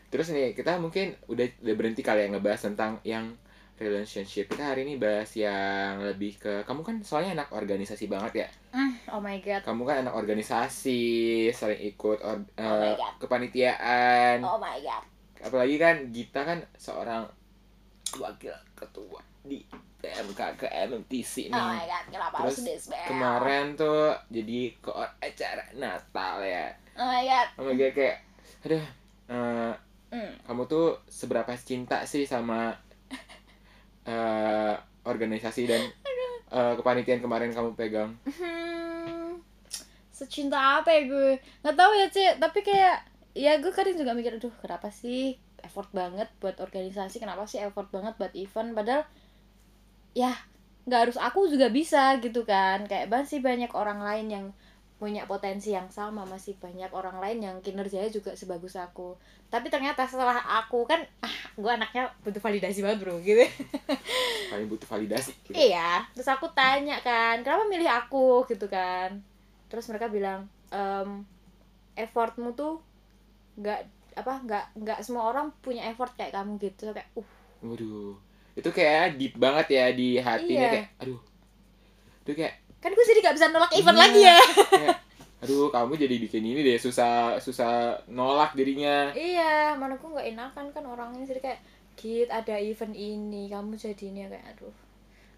Terus 0.08 0.32
nih 0.32 0.51
kita 0.51 0.79
mungkin 0.79 1.15
udah 1.27 1.48
udah 1.63 1.75
berhenti 1.75 2.03
kali 2.03 2.24
ya 2.24 2.32
ngebahas 2.32 2.62
tentang 2.67 3.00
yang 3.03 3.36
relationship. 3.77 4.50
Kita 4.50 4.74
hari 4.74 4.84
ini 4.84 4.98
bahas 4.98 5.29
yang 5.34 6.01
lebih 6.01 6.38
ke 6.38 6.53
kamu 6.63 6.81
kan 6.81 6.96
soalnya 7.01 7.38
anak 7.38 7.50
organisasi 7.51 8.05
banget 8.05 8.46
ya. 8.46 8.50
oh 9.07 9.17
my 9.17 9.39
god 9.39 9.63
Kamu 9.63 9.81
kan 9.84 10.03
anak 10.03 10.13
organisasi, 10.13 11.01
sering 11.50 11.79
ikut 11.79 12.19
or, 12.19 12.43
Oh 12.53 12.75
my 12.75 12.91
eh, 12.91 12.96
kepanitiaan. 13.17 14.43
oh 14.43 14.57
my 14.57 14.77
god 14.77 15.03
Apalagi 15.39 15.77
kan 15.77 15.96
Gita 16.10 16.41
kan 16.41 16.60
seorang 16.75 17.24
wakil 18.15 18.53
ketua 18.74 19.22
di 19.41 19.63
PMK 19.98 20.41
ke 20.55 20.67
MMTC 20.67 21.48
oh 21.48 21.55
my 21.55 21.77
nih. 21.77 21.88
god 21.88 22.05
kenapa 22.10 22.36
Terus 22.43 22.57
harus 22.60 22.84
Kemarin 23.07 23.65
tuh 23.74 24.12
jadi 24.27 24.60
ke 24.75 24.91
acara 25.17 25.63
Natal 25.74 26.36
ya. 26.41 26.67
oh 26.96 27.05
my 27.05 27.24
god 27.24 27.48
Oh 27.55 27.63
my 27.63 27.74
God 27.74 27.93
kayak 27.93 28.17
aduh 28.63 28.86
eh, 29.29 29.74
Hmm. 30.07 30.31
kamu 30.48 30.63
tuh 30.65 31.03
seberapa 31.03 31.51
cinta 31.53 32.00
sih 32.03 32.24
sama 32.24 32.72
eh 34.07 34.75
organisasi 35.03 35.67
dan 35.67 35.81
eh, 36.51 36.73
kepanitiaan 36.79 37.19
kemarin 37.19 37.51
kamu 37.51 37.75
pegang? 37.75 38.11
hmm, 38.23 39.39
secinta 40.11 40.79
apa 40.79 40.89
ya 40.91 41.01
gue? 41.07 41.31
Nggak 41.63 41.75
tahu 41.75 41.91
ya 41.95 42.07
cek 42.07 42.33
tapi 42.39 42.59
kayak 42.63 42.97
ya 43.37 43.59
gue 43.61 43.69
kadang 43.69 43.99
juga 43.99 44.17
mikir 44.17 44.39
aduh 44.41 44.55
kenapa 44.63 44.89
sih 44.89 45.37
effort 45.61 45.91
banget 45.91 46.31
buat 46.39 46.57
organisasi? 46.57 47.19
Kenapa 47.19 47.43
sih 47.45 47.59
effort 47.59 47.91
banget 47.91 48.15
buat 48.15 48.33
event? 48.33 48.71
Padahal 48.73 49.03
ya 50.15 50.33
nggak 50.87 51.01
harus 51.11 51.17
aku 51.19 51.51
juga 51.51 51.67
bisa 51.67 52.15
gitu 52.23 52.47
kan. 52.47 52.87
Kayak 52.87 53.11
masih 53.11 53.43
banyak 53.43 53.71
orang 53.75 53.99
lain 53.99 54.27
yang 54.31 54.45
punya 54.98 55.30
potensi 55.30 55.77
yang 55.77 55.88
sama 55.94 56.25
masih 56.25 56.58
banyak 56.58 56.89
orang 56.89 57.22
lain 57.22 57.38
yang 57.38 57.56
kinerjanya 57.62 58.10
juga 58.10 58.34
sebagus 58.34 58.74
aku 58.74 59.13
tapi 59.48 59.70
ternyata 59.70 60.04
setelah 60.10 60.42
aku 60.42 60.89
kan 60.89 61.06
ah 61.22 61.36
gue 61.54 61.70
anaknya 61.70 62.10
butuh 62.25 62.42
validasi 62.42 62.82
banget 62.82 63.06
bro 63.06 63.22
gitu 63.22 63.46
Paling 64.51 64.68
butuh 64.72 64.88
validasi. 64.88 65.36
Gitu. 65.44 65.51
Iya, 65.51 66.08
terus 66.16 66.32
aku 66.32 66.48
tanya 66.56 67.04
kan, 67.04 67.44
kenapa 67.44 67.68
milih 67.68 67.84
aku 67.92 68.48
gitu 68.48 68.72
kan? 68.72 69.20
Terus 69.68 69.92
mereka 69.92 70.08
bilang, 70.08 70.48
ehm, 70.72 71.27
effortmu 72.00 72.56
tuh 72.56 72.80
nggak 73.60 73.80
apa 74.16 74.34
nggak 74.48 74.66
nggak 74.82 75.00
semua 75.04 75.27
orang 75.30 75.51
punya 75.60 75.84
effort 75.92 76.16
kayak 76.16 76.32
kamu 76.32 76.56
gitu 76.63 76.96
kayak 76.96 77.12
uh 77.20 77.27
Waduh, 77.60 78.16
itu 78.56 78.70
kayak 78.72 79.18
deep 79.20 79.36
banget 79.36 79.68
ya 79.75 79.86
di 79.92 80.16
hatinya 80.22 80.63
Iya. 80.63 80.74
kayak, 80.77 80.88
aduh, 81.01 81.22
itu 82.24 82.32
kayak, 82.38 82.56
kan 82.77 82.89
gue 82.89 83.05
jadi 83.05 83.19
nggak 83.19 83.36
bisa 83.36 83.48
nolak 83.50 83.74
event 83.74 83.93
Iya. 83.93 84.03
lagi 84.03 84.22
ya. 84.22 84.38
Kayak, 84.72 84.98
aduh 85.43 85.69
kamu 85.69 85.93
jadi 85.96 86.15
bikin 86.19 86.43
ini 86.43 86.62
deh 86.62 86.77
susah 86.77 87.12
susah 87.38 87.72
nolak 88.07 88.53
dirinya. 88.53 89.10
iya 89.12 89.74
mana 89.74 89.93
gue 89.93 90.07
nggak 90.07 90.29
enakan 90.31 90.65
kan 90.72 90.84
orangnya. 90.84 91.24
Jadi 91.24 91.39
kayak 91.39 91.60
Git 91.93 92.29
ada 92.29 92.53
event 92.55 92.93
ini 92.93 93.46
kamu 93.48 93.74
jadi 93.74 94.03
ini 94.07 94.19
ya 94.22 94.29
kayak 94.29 94.46
aduh 94.53 94.75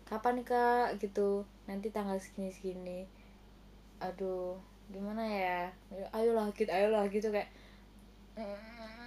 kapan 0.03 0.41
kak? 0.41 0.97
Gitu. 0.97 1.29
Nanti 1.65 1.87
tanggal 1.89 2.15
segini 2.15 2.49
segini 2.49 2.99
aduh 3.97 4.55
gimana 4.87 5.21
ya? 5.21 5.59
Ayolah 6.11 6.51
Git 6.51 6.67
ayolah. 6.67 7.07
Gitu 7.07 7.27
kayak 7.27 7.47
"Mm, 8.35 8.98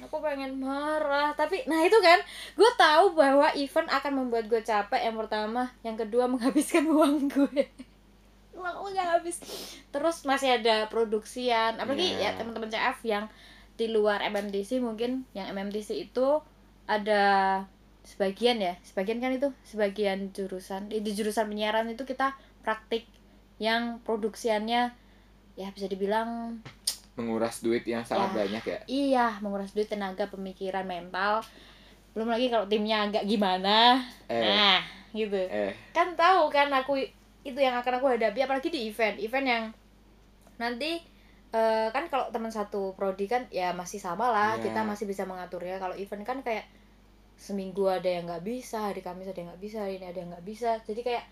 aku 0.00 0.16
pengen 0.22 0.58
marah. 0.58 1.32
Tapi 1.36 1.64
nah 1.68 1.80
itu 1.84 1.96
kan 2.00 2.18
gue 2.56 2.70
tahu 2.78 3.14
bahwa 3.14 3.52
event 3.54 3.88
akan 3.90 4.12
membuat 4.24 4.48
gue 4.48 4.60
capek. 4.62 5.00
Yang 5.10 5.16
pertama 5.26 5.70
yang 5.82 5.96
kedua 5.98 6.24
menghabiskan 6.26 6.84
uang 6.94 7.28
gue. 7.28 7.62
Uang 8.56 8.74
gue 8.84 8.90
gak 8.96 9.20
habis. 9.20 9.36
Terus 9.92 10.24
masih 10.24 10.60
ada 10.60 10.88
produksian. 10.88 11.76
Apalagi 11.80 12.16
Iya. 12.18 12.34
ya 12.34 12.38
teman-teman 12.40 12.70
CF 12.72 12.98
yang 13.06 13.24
di 13.80 13.88
luar 13.88 14.20
MMTC 14.20 14.84
mungkin 14.84 15.24
yang 15.32 15.48
MMTC 15.56 15.96
itu 16.10 16.44
ada 16.84 17.22
sebagian 18.04 18.60
ya. 18.60 18.74
Sebagian 18.84 19.22
kan 19.22 19.32
itu? 19.32 19.48
Sebagian 19.64 20.34
jurusan. 20.36 20.92
Di 20.92 21.12
jurusan 21.14 21.48
penyiaran 21.48 21.88
itu 21.88 22.04
kita 22.04 22.36
praktik 22.60 23.08
yang 23.60 24.00
produksiannya 24.04 24.92
ya 25.58 25.68
bisa 25.76 25.84
dibilang 25.84 26.60
Menguras 27.20 27.60
duit 27.60 27.84
yang 27.84 28.00
sangat 28.00 28.32
Ya. 28.32 28.36
banyak 28.40 28.64
ya. 28.64 28.78
iya 28.88 29.26
menguras 29.38 29.70
duit 29.70 29.86
tenaga 29.86 30.24
pemikiran 30.26 30.82
mental. 30.82 31.44
Belum 32.10 32.26
lagi 32.26 32.48
kalau 32.48 32.64
timnya 32.64 33.04
agak 33.04 33.22
gimana. 33.22 34.00
Eh, 34.26 34.40
nah 34.40 34.80
gitu. 35.12 35.36
Eh, 35.36 35.76
kan 35.92 36.14
tahu 36.14 36.48
kan 36.48 36.72
aku 36.72 36.96
itu 37.40 37.56
yang 37.56 37.76
akan 37.76 38.00
aku 38.00 38.06
hadapi 38.10 38.40
apalagi 38.40 38.68
di 38.68 38.88
event. 38.88 39.16
Event 39.16 39.46
yang 39.46 39.64
nanti 40.56 40.98
eh, 41.50 41.88
kan 41.90 42.06
kalau 42.06 42.30
teman 42.30 42.48
satu 42.48 42.94
prodi 42.94 43.26
kan 43.26 43.44
ya 43.50 43.70
masih 43.70 43.98
sama 43.98 44.30
lah. 44.30 44.56
Iya. 44.56 44.70
kita 44.70 44.80
masih 44.82 45.04
bisa 45.04 45.22
mengaturnya 45.22 45.76
kalau 45.76 45.92
event 45.94 46.22
kan 46.22 46.40
kayak 46.40 46.64
seminggu 47.34 47.88
ada 47.88 48.04
yang 48.04 48.28
nggak 48.28 48.44
bisa 48.44 48.84
hari 48.86 49.00
kamis 49.00 49.24
ada 49.24 49.40
yang 49.40 49.48
nggak 49.48 49.62
bisa 49.62 49.76
hari 49.80 49.96
ini 49.96 50.06
ada 50.08 50.18
yang 50.18 50.30
nggak 50.30 50.46
bisa. 50.46 50.76
Jadi 50.82 51.00
kayak 51.00 51.24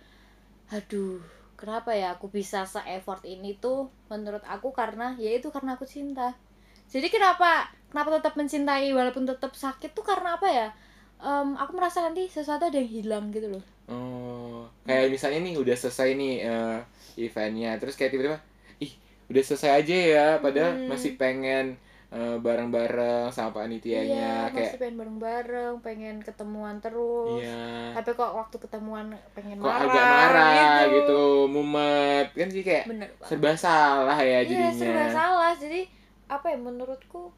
aduh 0.69 1.21
kenapa 1.61 1.91
ya 2.01 2.07
aku 2.17 2.27
bisa 2.37 2.59
se 2.73 2.81
effort 2.97 3.23
ini 3.35 3.51
tuh 3.65 3.79
menurut 4.13 4.45
aku 4.55 4.69
karena 4.81 5.07
ya 5.25 5.31
itu 5.39 5.49
karena 5.55 5.71
aku 5.77 5.85
cinta. 5.95 6.29
Jadi 6.93 7.09
kenapa 7.15 7.69
kenapa 7.91 8.09
tetap 8.21 8.35
mencintai 8.41 8.89
walaupun 8.99 9.25
tetap 9.31 9.53
sakit 9.65 9.91
tuh 9.99 10.05
karena 10.11 10.29
apa 10.39 10.49
ya? 10.49 10.69
Em, 11.21 11.49
aku 11.63 11.73
merasa 11.79 11.99
nanti 12.07 12.23
sesuatu 12.31 12.65
ada 12.71 12.79
yang 12.81 12.91
hilang 12.97 13.25
gitu 13.37 13.49
loh. 13.55 13.65
Oh, 13.89 14.69
kayak 14.85 15.09
misalnya 15.09 15.41
nih 15.49 15.55
udah 15.57 15.77
selesai 15.77 16.09
nih 16.21 16.33
eh, 16.45 16.79
eventnya, 17.17 17.71
terus 17.81 17.97
kayak 17.97 18.13
tiba-tiba, 18.13 18.39
ih 18.85 18.93
udah 19.33 19.43
selesai 19.49 19.71
aja 19.85 19.97
ya, 19.97 20.27
padahal 20.45 20.77
Hmm. 20.77 20.89
masih 20.93 21.17
pengen 21.17 21.81
eh, 22.09 22.37
bareng-bareng 22.41 23.29
sama 23.29 23.53
panitianya, 23.53 24.49
iya 24.49 24.53
kayak 24.53 24.73
masih 24.73 24.81
pengen 24.81 24.97
bareng-bareng 24.97 25.75
pengen 25.85 26.17
ketemuan 26.25 26.81
terus. 26.81 27.45
Iya, 27.45 27.93
tapi 27.93 28.11
kok 28.17 28.33
waktu 28.33 28.57
ketemuan 28.57 29.13
pengen 29.37 29.61
kok 29.61 29.69
marah, 29.69 29.85
agak 29.85 30.05
marah 30.09 30.79
gitu. 30.89 31.23
mumet, 31.53 32.27
kan 32.33 32.49
sih 32.49 32.65
kayak 32.65 32.89
bener 32.89 33.09
banget. 33.21 33.29
serba 33.29 33.53
salah 33.57 34.19
ya 34.19 34.41
iya 34.41 34.41
jadinya. 34.45 34.73
serba 34.73 35.05
salah. 35.13 35.53
Jadi 35.53 35.81
apa 36.29 36.47
ya 36.49 36.59
menurutku 36.61 37.33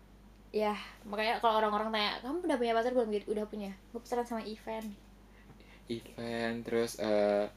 ya 0.51 0.75
makanya 1.07 1.39
kalau 1.39 1.63
orang-orang 1.63 1.95
tanya 1.95 2.13
kamu 2.23 2.43
udah 2.47 2.59
punya 2.59 2.73
pacar 2.75 2.93
belum? 2.95 3.09
Gitu 3.11 3.27
udah 3.35 3.47
punya. 3.51 3.71
Gue 3.91 4.01
pacaran 4.03 4.27
sama 4.27 4.43
event 4.47 4.87
Event, 5.91 6.63
terus 6.63 7.03
eh, 7.03 7.51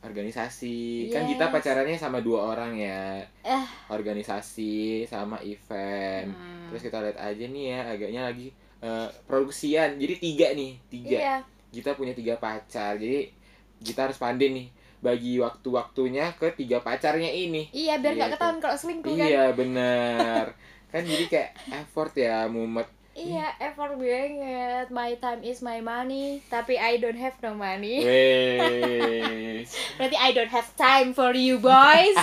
organisasi, 0.00 0.78
kan 1.08 1.22
Yes. 1.22 1.30
kita 1.30 1.44
pacarannya 1.48 1.94
sama 1.94 2.18
dua 2.18 2.50
orang 2.50 2.72
ya, 2.74 3.20
Eh. 3.42 3.64
organisasi 3.90 4.74
sama 5.04 5.38
event. 5.40 6.30
Hmm. 6.30 6.68
Terus 6.68 6.82
kita 6.82 6.98
lihat 7.00 7.18
aja 7.18 7.44
nih 7.44 7.64
ya, 7.68 7.80
agaknya 7.88 8.22
lagi 8.24 8.48
eh, 8.78 9.08
produksian, 9.24 9.96
jadi 9.96 10.14
tiga 10.16 10.46
nih, 10.52 10.72
tiga. 10.86 11.12
iya 11.14 11.36
kita 11.70 11.92
punya 11.92 12.10
tiga 12.10 12.34
pacar 12.34 12.96
jadi 12.96 13.30
kita 13.78 14.00
harus 14.02 14.16
pandai 14.16 14.50
nih 14.50 14.66
bagi 14.98 15.38
waktu-waktunya 15.38 16.34
ke 16.34 16.50
tiga 16.52 16.80
pacarnya 16.80 17.28
ini 17.28 17.70
iya 17.70 17.94
biar 17.94 18.10
Iya, 18.10 18.18
nggak 18.18 18.26
itu. 18.26 18.34
ketahuan 18.34 18.58
kalau 18.58 18.74
selingkuh 18.74 19.14
kan 19.14 19.22
iya 19.22 19.44
bener 19.54 20.44
kan 20.90 21.02
jadi 21.04 21.24
kayak 21.26 21.50
effort 21.70 22.12
ya 22.16 22.44
mumet 22.46 22.90
iya 23.20 23.46
effort 23.60 24.00
banget 24.00 24.88
my 24.88 25.12
time 25.20 25.44
is 25.44 25.60
my 25.60 25.84
money 25.84 26.40
tapi 26.48 26.80
I 26.80 26.96
don't 26.96 27.20
have 27.20 27.36
no 27.44 27.52
money. 27.52 28.00
Berarti 30.00 30.16
I 30.16 30.30
don't 30.32 30.50
have 30.50 30.68
time 30.74 31.12
for 31.12 31.36
you 31.36 31.60
boys. 31.60 32.16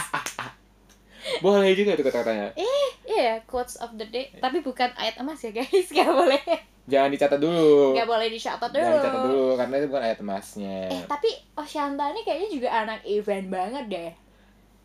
Boleh 1.46 1.76
juga 1.78 1.94
tuh 1.94 2.06
kata-katanya. 2.08 2.58
Iya 3.06 3.46
quotes 3.46 3.78
of 3.78 3.94
the 3.96 4.08
day. 4.10 4.34
Tapi 4.42 4.66
bukan 4.66 4.90
ayat 4.98 5.22
emas 5.22 5.40
ya 5.46 5.54
guys. 5.54 5.88
Nggak 5.94 6.12
boleh. 6.12 6.44
Jangan 6.88 7.10
dicatat 7.12 7.40
dulu. 7.40 7.94
Nggak 7.94 8.10
boleh 8.10 8.28
dicatat 8.32 8.70
dulu. 8.72 8.80
jangan 8.82 8.98
dicatat 8.98 9.22
dulu 9.28 9.46
karena 9.60 9.74
itu 9.78 9.88
bukan 9.92 10.04
ayat 10.04 10.20
emasnya. 10.24 10.78
Eh 10.90 11.02
tapi 11.06 11.30
Oshanta 11.54 12.10
ini 12.16 12.22
kayaknya 12.26 12.50
juga 12.50 12.70
anak 12.74 13.00
event 13.06 13.48
banget 13.52 13.86
deh 13.92 14.12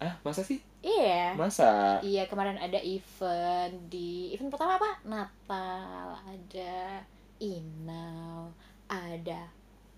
ah 0.03 0.15
masa 0.21 0.43
sih 0.43 0.59
iya 0.83 1.31
masa 1.33 2.03
Iya 2.03 2.27
kemarin 2.27 2.59
ada 2.59 2.75
event 2.77 3.87
di 3.87 4.35
event 4.35 4.51
pertama 4.51 4.75
apa? 4.75 4.99
Natal 5.07 6.19
ada 6.21 7.07
Inau 7.39 8.51
ada 8.87 9.47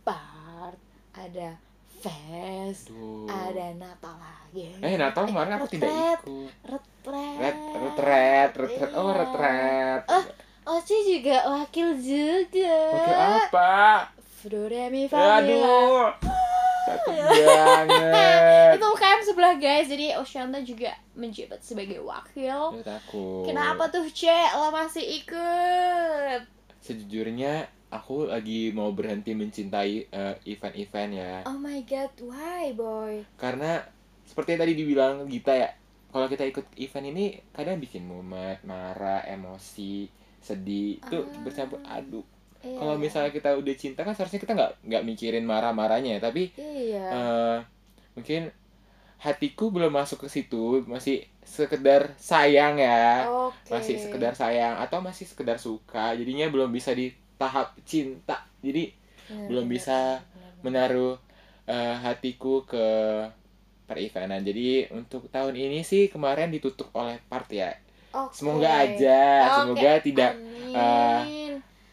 part 0.04 0.76
ada 1.10 1.56
fest 1.98 2.92
Duh. 2.92 3.24
ada 3.24 3.72
Natal 3.74 4.12
lagi 4.14 4.76
eh 4.76 4.94
Natal 4.94 5.24
kemarin 5.24 5.56
aku 5.56 5.72
tidak 5.72 5.88
ikut 5.88 6.52
retret 6.62 7.38
ret 7.40 7.58
retret 7.72 8.50
retret 8.52 8.90
oh 8.92 9.08
Iya. 9.08 9.18
retret 9.18 10.02
Oci 10.64 10.96
juga 11.06 11.44
wakil 11.46 11.92
juga 11.96 12.76
Oke 12.92 13.12
apa 13.12 14.08
Do 14.44 14.64
re 14.64 14.88
mi 14.88 15.08
fa 15.08 15.40
mi 15.40 15.56
la. 15.56 15.64
Aduh. 15.64 16.08
Takut 16.84 17.16
banget. 17.16 18.72
itu 18.76 18.88
sebelah 19.24 19.54
guys 19.54 19.86
jadi 19.86 20.16
Oshanta 20.16 20.60
juga 20.60 20.92
menjabat 21.12 21.58
sebagai 21.58 21.98
wakil 21.98 22.78
takut. 22.80 23.44
kenapa 23.44 23.88
tuh 23.88 24.04
cek 24.06 24.54
lo 24.54 24.68
masih 24.70 25.02
ikut 25.18 26.40
Sejujurnya 26.78 27.64
aku 27.88 28.28
lagi 28.28 28.68
mau 28.68 28.92
berhenti 28.92 29.32
mencintai 29.32 29.94
eh, 30.04 30.34
event-event 30.44 31.10
ya. 31.10 31.32
Oh 31.46 31.56
my 31.56 31.80
god, 31.82 32.12
why 32.20 32.70
boy? 32.70 33.24
Karena 33.34 33.80
seperti 34.22 34.52
yang 34.52 34.60
tadi 34.60 34.72
dibilang 34.74 35.14
Gita 35.24 35.54
ya, 35.54 35.72
kalau 36.10 36.28
kita 36.28 36.44
ikut 36.44 36.66
event 36.76 37.06
ini 37.08 37.24
kadang 37.50 37.80
bikin 37.80 38.04
mumet, 38.04 38.60
marah, 38.62 39.24
emosi, 39.24 40.12
sedih, 40.38 41.00
itu 41.00 41.18
Ah. 41.18 41.40
bercampur 41.40 41.80
aduk. 41.82 42.28
Iya. 42.60 42.76
Kalau 42.76 42.94
misalnya 42.96 43.30
kita 43.30 43.50
udah 43.54 43.74
cinta 43.74 44.00
kan 44.00 44.12
seharusnya 44.12 44.40
kita 44.40 44.52
nggak 44.52 44.72
nggak 44.84 45.02
mikirin 45.04 45.44
marah-marahnya, 45.44 46.20
tapi 46.20 46.52
Iya. 46.54 47.06
eh 47.08 47.58
mungkin 48.12 48.52
hatiku 49.24 49.72
belum 49.72 49.92
masuk 49.92 50.18
ke 50.24 50.28
situ, 50.28 50.84
masih 50.84 51.24
sekedar 51.44 52.12
sayang 52.20 52.76
ya. 52.76 53.24
Oke. 53.64 53.72
masih 53.72 53.96
sekedar 53.96 54.36
sayang 54.36 54.76
atau 54.76 55.00
masih 55.00 55.24
sekedar 55.24 55.56
suka 55.56 56.12
jadinya 56.20 56.46
belum 56.52 56.68
bisa 56.68 56.92
di 56.92 57.16
tahap 57.40 57.72
cinta 57.88 58.44
jadi 58.60 58.92
Benar, 59.24 59.48
belum 59.48 59.66
bisa 59.72 60.20
menaruh 60.60 61.16
eh, 61.64 61.96
hatiku 62.04 62.68
ke 62.68 62.84
per-eventan 63.84 64.40
jadi 64.44 64.88
untuk 64.96 65.28
tahun 65.28 65.56
ini 65.56 65.84
sih 65.84 66.08
kemarin 66.08 66.48
ditutup 66.48 66.88
oleh 66.96 67.20
part 67.28 67.48
ya 67.52 67.72
Oke. 68.16 68.32
semoga 68.36 68.70
aja 68.84 69.20
Oke, 69.48 69.54
semoga 69.60 69.92
tidak 70.00 70.32
Amin. 70.72 71.43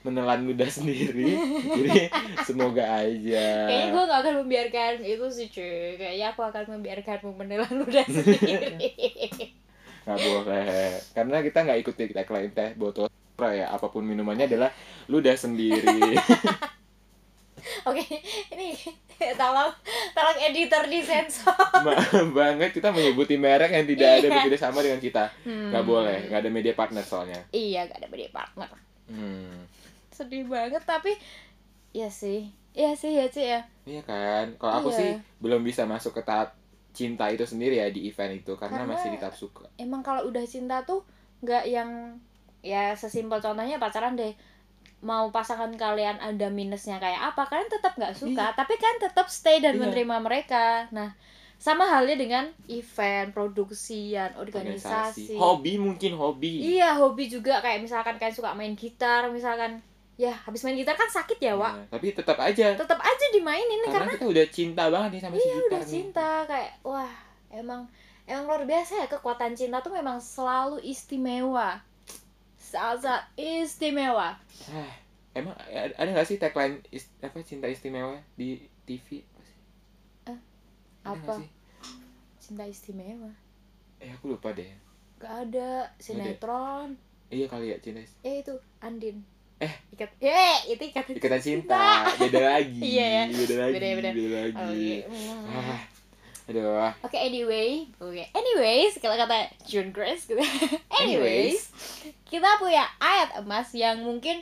Menelan 0.02 0.44
ludah 0.44 0.66
sendiri. 0.68 1.38
Jadi 1.68 2.10
semoga 2.42 2.84
aja. 3.00 3.48
Kayaknya 3.66 3.88
gue 3.88 4.04
gak 4.04 4.20
akan 4.20 4.34
membiarkan 4.42 4.94
itu 5.02 5.26
sih 5.30 5.48
cuy. 5.48 5.96
Kayaknya 5.96 6.28
aku 6.30 6.42
akan 6.44 6.64
membiarkanmu 6.72 7.32
menelan 7.36 7.74
ludah 7.76 8.06
sendiri. 8.06 8.76
Nggak 10.02 10.18
boleh. 10.20 10.86
Karena 11.12 11.38
kita 11.40 11.60
nggak 11.62 11.80
ikuti 11.80 12.10
tagline 12.10 12.50
teh 12.50 12.74
botol 12.74 13.06
ya. 13.40 13.70
Apa 13.70 13.88
pun 13.88 14.02
minumannya 14.02 14.46
adalah 14.46 14.74
ludah 15.06 15.34
sendiri. 15.34 16.18
Oke, 17.84 18.02
ini 18.52 18.74
tolong 19.42 19.70
tolong 20.12 20.38
editor 20.42 20.82
disensor. 20.88 21.54
Ma- 21.78 22.02
banget. 22.34 22.74
Kita 22.74 22.90
menyebuti 22.90 23.38
merek 23.38 23.70
yang 23.70 23.86
tidak 23.86 24.10
ada 24.12 24.20
Iya. 24.20 24.34
berbeda 24.36 24.58
sama 24.58 24.82
dengan 24.82 24.98
kita. 24.98 25.30
Nggak 25.46 25.78
Hmm. 25.78 25.92
boleh. 25.94 26.18
Nggak 26.26 26.42
ada 26.42 26.50
media 26.50 26.74
partner 26.74 27.04
soalnya. 27.04 27.40
Iya, 27.52 27.86
gak 27.86 28.02
ada 28.02 28.10
media 28.10 28.30
partner. 28.32 28.70
Hmm. 29.06 29.70
Sedih 30.22 30.46
banget 30.46 30.84
tapi 30.84 31.18
Iya 31.92 32.08
sih. 32.08 32.48
Iya 32.72 32.94
sih 32.94 33.12
ya 33.12 33.26
Ci 33.28 33.44
ya. 33.44 33.60
Iya 33.84 34.00
kan? 34.02 34.56
Kalau 34.56 34.74
aku 34.80 34.90
Iya. 34.90 34.98
sih 34.98 35.12
belum 35.38 35.60
bisa 35.60 35.84
masuk 35.84 36.14
ke 36.14 36.22
tahap 36.22 36.56
cinta 36.92 37.28
itu 37.28 37.44
sendiri 37.44 37.76
ya 37.76 37.88
di 37.88 38.06
event 38.06 38.32
itu 38.34 38.54
karena, 38.54 38.84
Karena- 38.84 38.94
masih 38.94 39.10
di 39.10 39.18
tahap 39.18 39.34
suka. 39.34 39.68
emang 39.76 40.00
kalau 40.00 40.24
udah 40.26 40.44
cinta 40.44 40.80
tuh 40.82 41.04
nggak 41.42 41.64
yang 41.66 42.16
ya 42.62 42.94
sesimpel 42.94 43.40
contohnya 43.40 43.76
pacaran 43.76 44.14
deh. 44.14 44.32
Mau 45.02 45.28
pasangan 45.30 45.74
kalian 45.74 46.16
ada 46.16 46.48
minusnya 46.48 46.96
kayak 46.96 47.34
apa 47.34 47.44
kalian 47.44 47.68
tetap 47.68 47.98
nggak 47.98 48.14
suka 48.14 48.54
tapi 48.54 48.78
kan 48.78 48.96
tetap 48.98 49.28
stay 49.28 49.58
dan 49.58 49.76
Iya. 49.76 49.82
menerima 49.84 50.16
mereka. 50.22 50.86
Nah 50.92 51.12
sama 51.58 51.86
halnya 51.86 52.16
dengan 52.16 52.46
event 52.68 53.30
produksian 53.32 54.34
organisasi, 54.36 55.36
hobi 55.36 55.76
mungkin 55.76 56.14
hobi. 56.14 56.78
Iya 56.78 56.96
hobi 56.96 57.28
juga. 57.28 57.60
Kayak 57.60 57.82
misalkan 57.82 58.16
kalian 58.16 58.32
suka 58.32 58.54
main 58.54 58.74
gitar 58.74 59.28
misalkan 59.28 59.82
ya 60.20 60.34
habis 60.46 60.62
main 60.62 60.78
gitar 60.78 60.94
kan 60.94 61.10
sakit 61.10 61.40
ya 61.42 61.54
Wak? 61.58 61.74
Iya, 61.74 61.86
tapi 61.90 62.08
tetap 62.14 62.38
aja. 62.38 62.68
Tetap 62.78 63.00
aja 63.00 63.26
dimainin 63.34 63.80
karena 63.88 63.94
karena 63.96 64.12
kita 64.14 64.28
udah 64.28 64.46
cinta 64.52 64.84
banget 64.92 65.10
nih 65.18 65.22
sama 65.24 65.36
si 65.36 65.42
iya 65.42 65.56
gitar 65.58 65.68
udah 65.68 65.82
nih. 65.82 65.90
cinta 65.90 66.30
kayak 66.46 66.72
wah 66.86 67.14
emang 67.50 67.82
emang 68.30 68.44
luar 68.48 68.64
biasa 68.70 68.92
ya 69.02 69.08
kekuatan 69.10 69.52
cinta 69.58 69.82
tuh 69.82 69.94
memang 69.96 70.18
selalu 70.22 70.78
istimewa. 70.84 71.82
Sangat 72.62 73.26
istimewa. 73.36 74.38
Ah, 74.70 74.92
emang 75.34 75.56
ada 75.58 75.92
ada 75.98 76.10
nggak 76.14 76.28
sih 76.28 76.38
tagline 76.38 76.80
is- 76.94 77.12
apa 77.20 77.42
cinta 77.42 77.66
istimewa 77.68 78.16
di 78.38 78.62
TV? 78.86 79.26
Ada 80.28 80.38
nggak 81.18 81.26
apa? 81.26 81.34
sih? 81.42 81.50
cinta 82.38 82.64
istimewa? 82.70 83.32
Eh 83.98 84.10
aku 84.14 84.38
lupa 84.38 84.54
deh. 84.54 84.70
Gak 85.18 85.50
ada 85.50 85.90
sinetron. 85.98 86.98
Iya 87.32 87.46
kali 87.48 87.72
ya 87.74 87.78
cinta 87.80 88.02
eh 88.22 88.44
itu 88.44 88.54
Andin 88.84 89.24
Eh. 89.62 89.74
ikat 89.94 90.10
eh 90.20 90.58
itu 90.74 90.84
ikatan 90.90 91.14
ikatan 91.14 91.38
cinta 91.38 92.10
beda 92.18 92.58
lagi 92.58 92.82
Iya 92.98 93.06
ya. 93.06 93.24
beda 93.30 93.56
lagi 93.62 93.74
Beda, 93.78 93.88
beda. 93.94 94.10
lagi 94.10 94.58
Oke. 94.58 94.96
Mm. 95.06 95.46
ah, 95.54 95.80
aduh 96.50 96.90
Oke, 97.06 97.16
anyway, 97.16 97.86
oke, 97.96 98.24
anyways, 98.34 98.98
kalau 98.98 99.16
kata 99.16 99.48
June 99.64 99.94
Grace 99.94 100.26
gitu. 100.26 100.42
anyways, 101.00 101.70
kita 102.26 102.58
punya 102.58 102.84
ayat 102.98 103.40
emas 103.40 103.70
yang 103.72 104.02
mungkin 104.02 104.42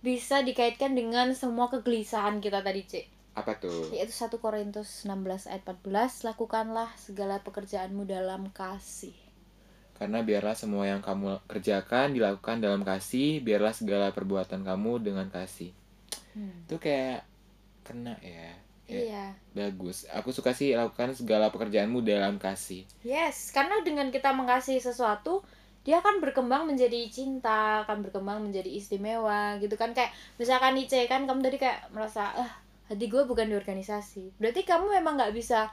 bisa 0.00 0.40
dikaitkan 0.40 0.94
dengan 0.94 1.34
semua 1.34 1.68
kegelisahan 1.68 2.38
kita 2.38 2.62
tadi, 2.62 2.82
Cik. 2.82 3.06
apa 3.32 3.56
tuh 3.56 3.90
Yaitu 3.90 4.10
1 4.10 4.32
Korintus 4.38 5.04
16 5.04 5.50
ayat 5.50 5.62
14, 5.66 6.22
lakukanlah 6.24 6.88
segala 6.96 7.38
pekerjaanmu 7.40 8.04
dalam 8.04 8.48
kasih. 8.50 9.12
Karena 10.02 10.18
biarlah 10.26 10.58
semua 10.58 10.82
yang 10.82 10.98
kamu 10.98 11.38
kerjakan 11.46 12.10
dilakukan 12.10 12.58
dalam 12.58 12.82
kasih 12.82 13.38
biarlah 13.38 13.70
segala 13.70 14.10
perbuatan 14.10 14.66
kamu 14.66 14.98
dengan 14.98 15.30
kasih 15.30 15.70
Hmm. 16.32 16.64
itu 16.64 16.80
kayak 16.80 17.28
kena 17.84 18.16
ya 18.24 18.56
Iya. 18.88 19.36
bagus 19.52 20.08
aku 20.08 20.32
suka 20.32 20.50
sih 20.50 20.72
lakukan 20.72 21.12
segala 21.14 21.52
pekerjaanmu 21.52 22.00
dalam 22.02 22.40
kasih 22.40 22.88
Yes, 23.04 23.52
karena 23.52 23.84
dengan 23.84 24.08
kita 24.08 24.32
mengasihi 24.32 24.80
sesuatu, 24.80 25.44
dia 25.84 26.00
akan 26.00 26.24
berkembang 26.24 26.64
menjadi 26.64 27.04
cinta, 27.08 27.84
akan 27.84 28.00
berkembang 28.04 28.48
menjadi 28.48 28.68
istimewa 28.68 29.60
gitu 29.60 29.76
kan 29.76 29.92
kayak 29.92 30.08
misalkan 30.36 30.76
Ice 30.80 31.04
kan 31.04 31.28
kamu 31.28 31.44
tadi 31.44 31.56
kayak 31.60 31.92
merasa 31.92 32.32
ah 32.32 32.50
hati 32.88 33.12
gue 33.12 33.22
bukan 33.24 33.48
di 33.48 33.56
organisasi. 33.56 34.36
Berarti 34.40 34.64
kamu 34.64 34.88
memang 35.00 35.20
nggak 35.20 35.32
bisa 35.36 35.68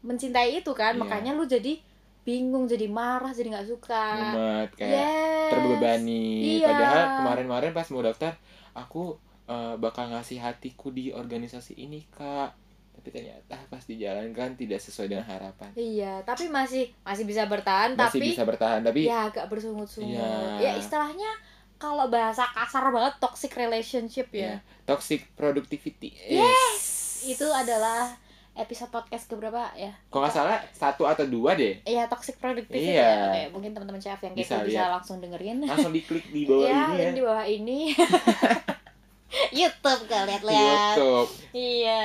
mencintai 0.00 0.60
itu 0.60 0.72
kan, 0.72 0.96
Iya. 0.96 1.00
makanya 1.04 1.30
lu 1.36 1.44
jadi 1.44 1.80
bingung, 2.28 2.68
jadi 2.68 2.84
marah, 2.86 3.32
jadi 3.32 3.48
nggak 3.50 3.68
suka. 3.70 4.04
mumet 4.14 4.70
kayak 4.76 4.92
Yes. 4.92 5.48
terbebani 5.48 6.60
Iya. 6.60 6.68
padahal 6.68 7.04
kemarin-kemarin 7.18 7.72
pas 7.72 7.88
mau 7.88 8.02
daftar 8.02 8.32
aku 8.74 9.16
eh, 9.46 9.74
bakal 9.76 10.12
ngasih 10.12 10.38
hatiku 10.38 10.92
di 10.92 11.08
organisasi 11.08 11.72
ini 11.78 12.04
kak 12.10 12.52
tapi 12.92 13.08
ternyata 13.08 13.56
pas 13.64 13.80
dijalankan 13.80 14.52
tidak 14.54 14.76
sesuai 14.76 15.08
dengan 15.08 15.24
harapan 15.24 15.72
Iya, 15.72 16.20
tapi 16.20 16.50
masih 16.50 16.92
masih 17.00 17.24
bisa 17.24 17.46
bertahan, 17.46 17.96
masih 17.96 18.20
tapi 18.20 18.28
bisa 18.28 18.44
bertahan 18.44 18.84
tapi 18.84 19.08
ya 19.08 19.32
agak 19.32 19.48
bersungut-sungut. 19.48 20.20
Iya. 20.20 20.60
Ya 20.60 20.72
istilahnya 20.76 21.30
kalau 21.78 22.10
bahasa 22.10 22.44
kasar 22.50 22.90
banget 22.90 23.16
toxic 23.16 23.54
relationship 23.54 24.28
ya. 24.30 24.58
ya, 24.60 24.66
toxic 24.84 25.24
productivity 25.32 26.10
Yes, 26.28 26.82
itu 27.24 27.46
adalah 27.46 28.18
episode 28.58 28.90
podcast 28.90 29.24
keberapa 29.24 29.70
ya? 29.72 29.94
kok 30.04 30.18
nggak 30.18 30.34
salah 30.34 30.58
satu 30.70 31.02
atau 31.04 31.24
dua 31.24 31.54
deh 31.54 31.78
Iya, 31.82 32.04
toxic 32.06 32.36
productivity 32.36 32.90
Iya. 32.90 32.98
ya. 32.98 33.14
Oke, 33.24 33.42
mungkin 33.52 33.70
teman-teman 33.72 33.98
chef 33.98 34.18
yang 34.18 34.34
Bisa 34.34 34.60
bisa, 34.60 34.82
lihat. 34.82 34.90
langsung 34.92 35.16
dengerin. 35.18 35.62
langsung 35.62 35.90
diklik 35.90 36.26
di 36.26 36.42
bawah 36.42 36.64
Iya, 36.64 36.74
ini 36.74 36.90
ya 36.90 36.98
link 37.00 37.14
di 37.14 37.22
bawah 37.22 37.46
ini. 37.46 37.78
YouTube 39.54 40.02
kalian 40.04 40.42
lihat. 40.42 40.96
YouTube 40.96 41.28
Iya. 41.52 42.00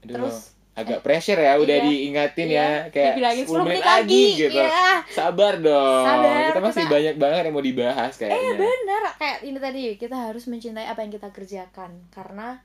Aduh, 0.00 0.14
Terus 0.16 0.36
agak 0.72 1.00
pressure 1.00 1.36
ya 1.36 1.54
udah 1.56 1.76
Iya. 1.76 1.86
diingatin 1.86 2.48
Iya, 2.48 2.56
ya 2.56 2.68
kayak 2.90 3.12
dibilangin 3.14 3.44
10 3.44 3.64
menit 3.64 3.82
lagi, 3.82 3.90
lagi 3.90 4.24
gitu 4.38 4.56
Iya. 4.56 4.92
sabar 5.08 5.54
dong 5.56 6.04
Sabar, 6.04 6.40
kita 6.46 6.60
masih 6.62 6.80
kita- 6.80 6.92
banyak 6.92 7.14
banget 7.16 7.40
yang 7.42 7.54
mau 7.54 7.64
dibahas 7.64 8.12
kayaknya 8.14 8.38
Eh 8.40 8.54
bener 8.56 9.02
kayak 9.14 9.36
ini 9.42 9.58
tadi 9.58 9.80
kita 9.94 10.16
harus 10.18 10.44
mencintai 10.46 10.86
apa 10.86 11.00
yang 11.00 11.12
kita 11.12 11.28
kerjakan 11.28 11.90
karena 12.08 12.64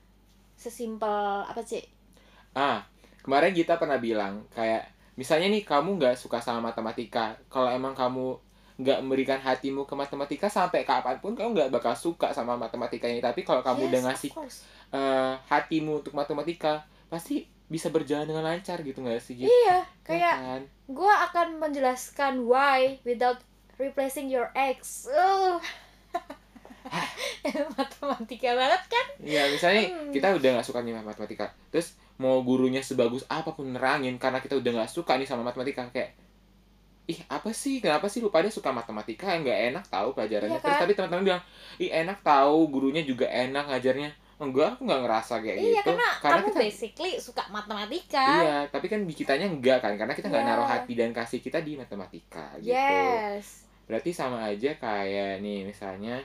sesimpel 0.54 1.12
apa 1.44 1.60
sih? 1.62 1.84
Ah, 2.56 2.80
kemarin 3.20 3.52
kita 3.52 3.76
pernah 3.76 4.00
bilang 4.00 4.48
kayak 4.50 4.88
misalnya 5.14 5.52
nih 5.52 5.60
kamu 5.62 6.00
nggak 6.00 6.16
suka 6.16 6.40
sama 6.40 6.72
matematika, 6.72 7.36
kalau 7.46 7.68
emang 7.68 7.92
kamu 7.92 8.32
nggak 8.76 8.98
memberikan 9.00 9.40
hatimu 9.40 9.84
ke 9.84 9.92
matematika 9.92 10.48
sampai 10.48 10.84
kapan 10.84 11.16
pun 11.20 11.32
kamu 11.32 11.52
nggak 11.52 11.70
bakal 11.72 11.92
suka 11.92 12.32
sama 12.32 12.56
matematika 12.56 13.04
ini. 13.04 13.20
Tapi 13.20 13.40
kalau 13.40 13.60
kamu 13.60 13.84
Yes, 13.84 13.88
udah 13.88 14.00
ngasih 14.08 14.30
eh, 14.92 15.32
hatimu 15.48 16.00
untuk 16.00 16.12
matematika, 16.12 16.80
pasti 17.08 17.44
bisa 17.66 17.90
berjalan 17.90 18.24
dengan 18.24 18.46
lancar 18.46 18.80
gitu 18.80 19.00
nggak 19.00 19.18
sih? 19.18 19.36
Gitu, 19.36 19.48
Iya, 19.48 19.80
Ya 19.80 20.04
kayak 20.04 20.36
kan? 20.38 20.62
gue 20.86 21.12
akan 21.28 21.48
menjelaskan 21.58 22.44
why 22.44 22.96
without 23.02 23.40
replacing 23.76 24.28
your 24.28 24.48
ex. 24.54 25.08
Uh. 25.08 25.60
Matematika 27.76 28.54
banget 28.54 28.82
kan? 28.86 29.06
Iya, 29.18 29.50
misalnya 29.50 29.82
Hmm. 29.90 30.12
kita 30.14 30.30
udah 30.32 30.50
nggak 30.56 30.66
suka 30.66 30.80
nih 30.82 30.94
matematika, 30.96 31.50
terus 31.68 31.98
mau 32.16 32.40
gurunya 32.40 32.80
sebagus 32.80 33.28
apa 33.28 33.52
pun 33.52 33.68
nerangin 33.68 34.16
karena 34.16 34.40
kita 34.40 34.56
udah 34.56 34.72
nggak 34.72 34.90
suka 34.90 35.16
nih 35.16 35.24
sama 35.24 35.44
matematika 35.44 35.84
kayak 35.90 36.16
ih 37.06 37.20
apa 37.28 37.54
sih 37.54 37.78
kenapa 37.78 38.10
sih 38.10 38.18
lu 38.18 38.34
pada 38.34 38.50
suka 38.50 38.74
matematika 38.74 39.30
nggak 39.30 39.58
enak 39.70 39.84
tahu 39.86 40.10
pelajarannya 40.10 40.58
Iya, 40.58 40.64
terus 40.64 40.74
kan? 40.74 40.82
tapi 40.82 40.92
teman-teman 40.92 41.24
bilang 41.24 41.42
ih 41.76 41.86
enak 41.88 42.18
tahu 42.20 42.58
gurunya 42.66 43.02
juga 43.02 43.28
enak 43.28 43.70
ngajarnya 43.70 44.10
enggak 44.36 44.68
aku 44.74 44.82
nggak 44.84 45.00
ngerasa 45.00 45.34
kayak 45.38 45.56
Iya, 45.56 45.70
gitu 45.80 45.90
karena, 45.92 46.08
kamu 46.18 46.46
kita 46.46 46.60
basically 46.60 47.12
suka 47.16 47.42
matematika. 47.48 48.26
iya 48.42 48.56
tapi 48.66 48.86
kan 48.86 49.00
kitanya 49.06 49.46
enggak 49.46 49.78
kan 49.80 49.94
karena 49.94 50.12
kita 50.12 50.26
nggak 50.26 50.44
Iya. 50.44 50.50
naruh 50.50 50.66
hati 50.66 50.92
dan 50.92 51.10
kasih 51.10 51.38
kita 51.38 51.58
di 51.60 51.72
matematika 51.74 52.52
gitu 52.58 52.74
Yes. 52.74 53.64
berarti 53.86 54.10
sama 54.10 54.42
aja 54.42 54.74
kayak 54.74 55.38
nih 55.38 55.62
misalnya 55.62 56.20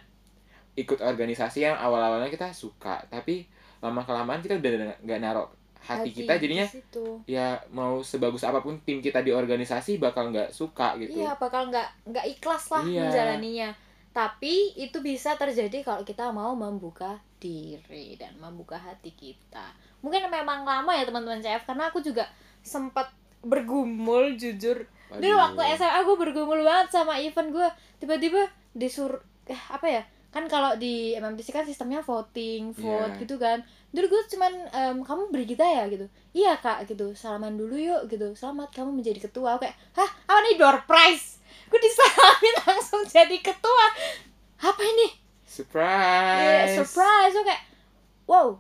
ikut 0.74 0.98
organisasi 0.98 1.62
yang 1.62 1.78
awal-awalnya 1.78 2.28
kita 2.28 2.50
suka 2.52 3.06
tapi 3.06 3.46
lama 3.80 4.02
kelamaan 4.02 4.40
kita 4.40 4.58
udah 4.58 4.98
nggak 4.98 5.20
naruh 5.20 5.48
hati, 5.82 6.10
kita 6.12 6.34
di 6.36 6.42
jadinya 6.44 6.66
situ. 6.66 7.06
ya 7.26 7.48
mau 7.70 8.00
sebagus 8.00 8.42
apa 8.42 8.60
pun 8.60 8.78
tim 8.80 8.98
kita 8.98 9.20
di 9.20 9.30
organisasi 9.30 9.98
bakal 9.98 10.30
nggak 10.30 10.50
suka 10.50 10.94
gitu 10.96 11.18
Iya, 11.18 11.34
bakal 11.36 11.68
nggak 11.68 12.08
nggak 12.08 12.26
ikhlas 12.30 12.70
lah 12.70 12.84
Iya. 12.84 13.02
menjalaninya. 13.06 13.70
Tapi 14.12 14.76
itu 14.76 15.00
bisa 15.00 15.34
terjadi 15.34 15.82
kalau 15.82 16.04
kita 16.04 16.30
mau 16.30 16.52
membuka 16.52 17.16
diri 17.40 18.14
dan 18.16 18.36
membuka 18.36 18.76
hati 18.76 19.10
kita. 19.12 19.72
Mungkin 20.00 20.28
memang 20.28 20.62
lama 20.62 20.92
ya 20.92 21.04
teman-teman 21.04 21.40
CF 21.40 21.64
karena 21.64 21.88
aku 21.88 22.00
juga 22.00 22.28
sempat 22.60 23.08
bergumul 23.42 24.36
jujur. 24.36 24.86
Dulu 25.12 25.26
Waduh. 25.28 25.58
waktu 25.58 25.76
SMA 25.76 25.98
aku 25.98 26.12
bergumul 26.16 26.62
banget 26.62 26.88
sama 26.92 27.18
event 27.18 27.50
gue. 27.50 27.68
Tiba-tiba 28.00 28.46
disuruh 28.72 29.20
eh 29.46 29.62
apa 29.68 29.88
ya? 29.90 30.04
Kan 30.32 30.48
kalau 30.48 30.80
di 30.80 31.12
MMTC 31.14 31.52
kan 31.52 31.68
sistemnya 31.68 32.00
voting, 32.00 32.72
vote 32.72 33.14
Iya. 33.14 33.22
gitu 33.22 33.36
kan. 33.36 33.60
Dulu 33.92 34.08
gue 34.08 34.22
cuman 34.32 34.54
em, 34.72 34.98
kamu 35.04 35.28
beri 35.28 35.44
kita 35.46 35.68
ya 35.68 35.84
gitu. 35.92 36.08
Iya 36.32 36.56
kak 36.56 36.88
gitu. 36.88 37.12
Salaman 37.12 37.60
dulu 37.60 37.76
yuk 37.76 38.08
gitu. 38.08 38.32
Selamat 38.32 38.72
kamu 38.72 38.96
menjadi 38.96 39.20
ketua. 39.22 39.60
Aku 39.60 39.68
kayak 39.68 39.76
hah 39.94 40.08
apa 40.26 40.40
nih 40.48 40.56
door 40.56 40.80
prize? 40.88 41.44
Gue 41.68 41.78
disalamin 41.78 42.56
langsung 42.68 43.04
jadi 43.04 43.38
ketua. 43.38 43.86
Apa 44.64 44.82
ini? 44.82 45.08
Iya, 45.12 45.20
surprise 45.44 46.80
surprise. 46.80 47.34
Aku 47.36 47.44
kayak 47.44 47.64
wow. 48.24 48.56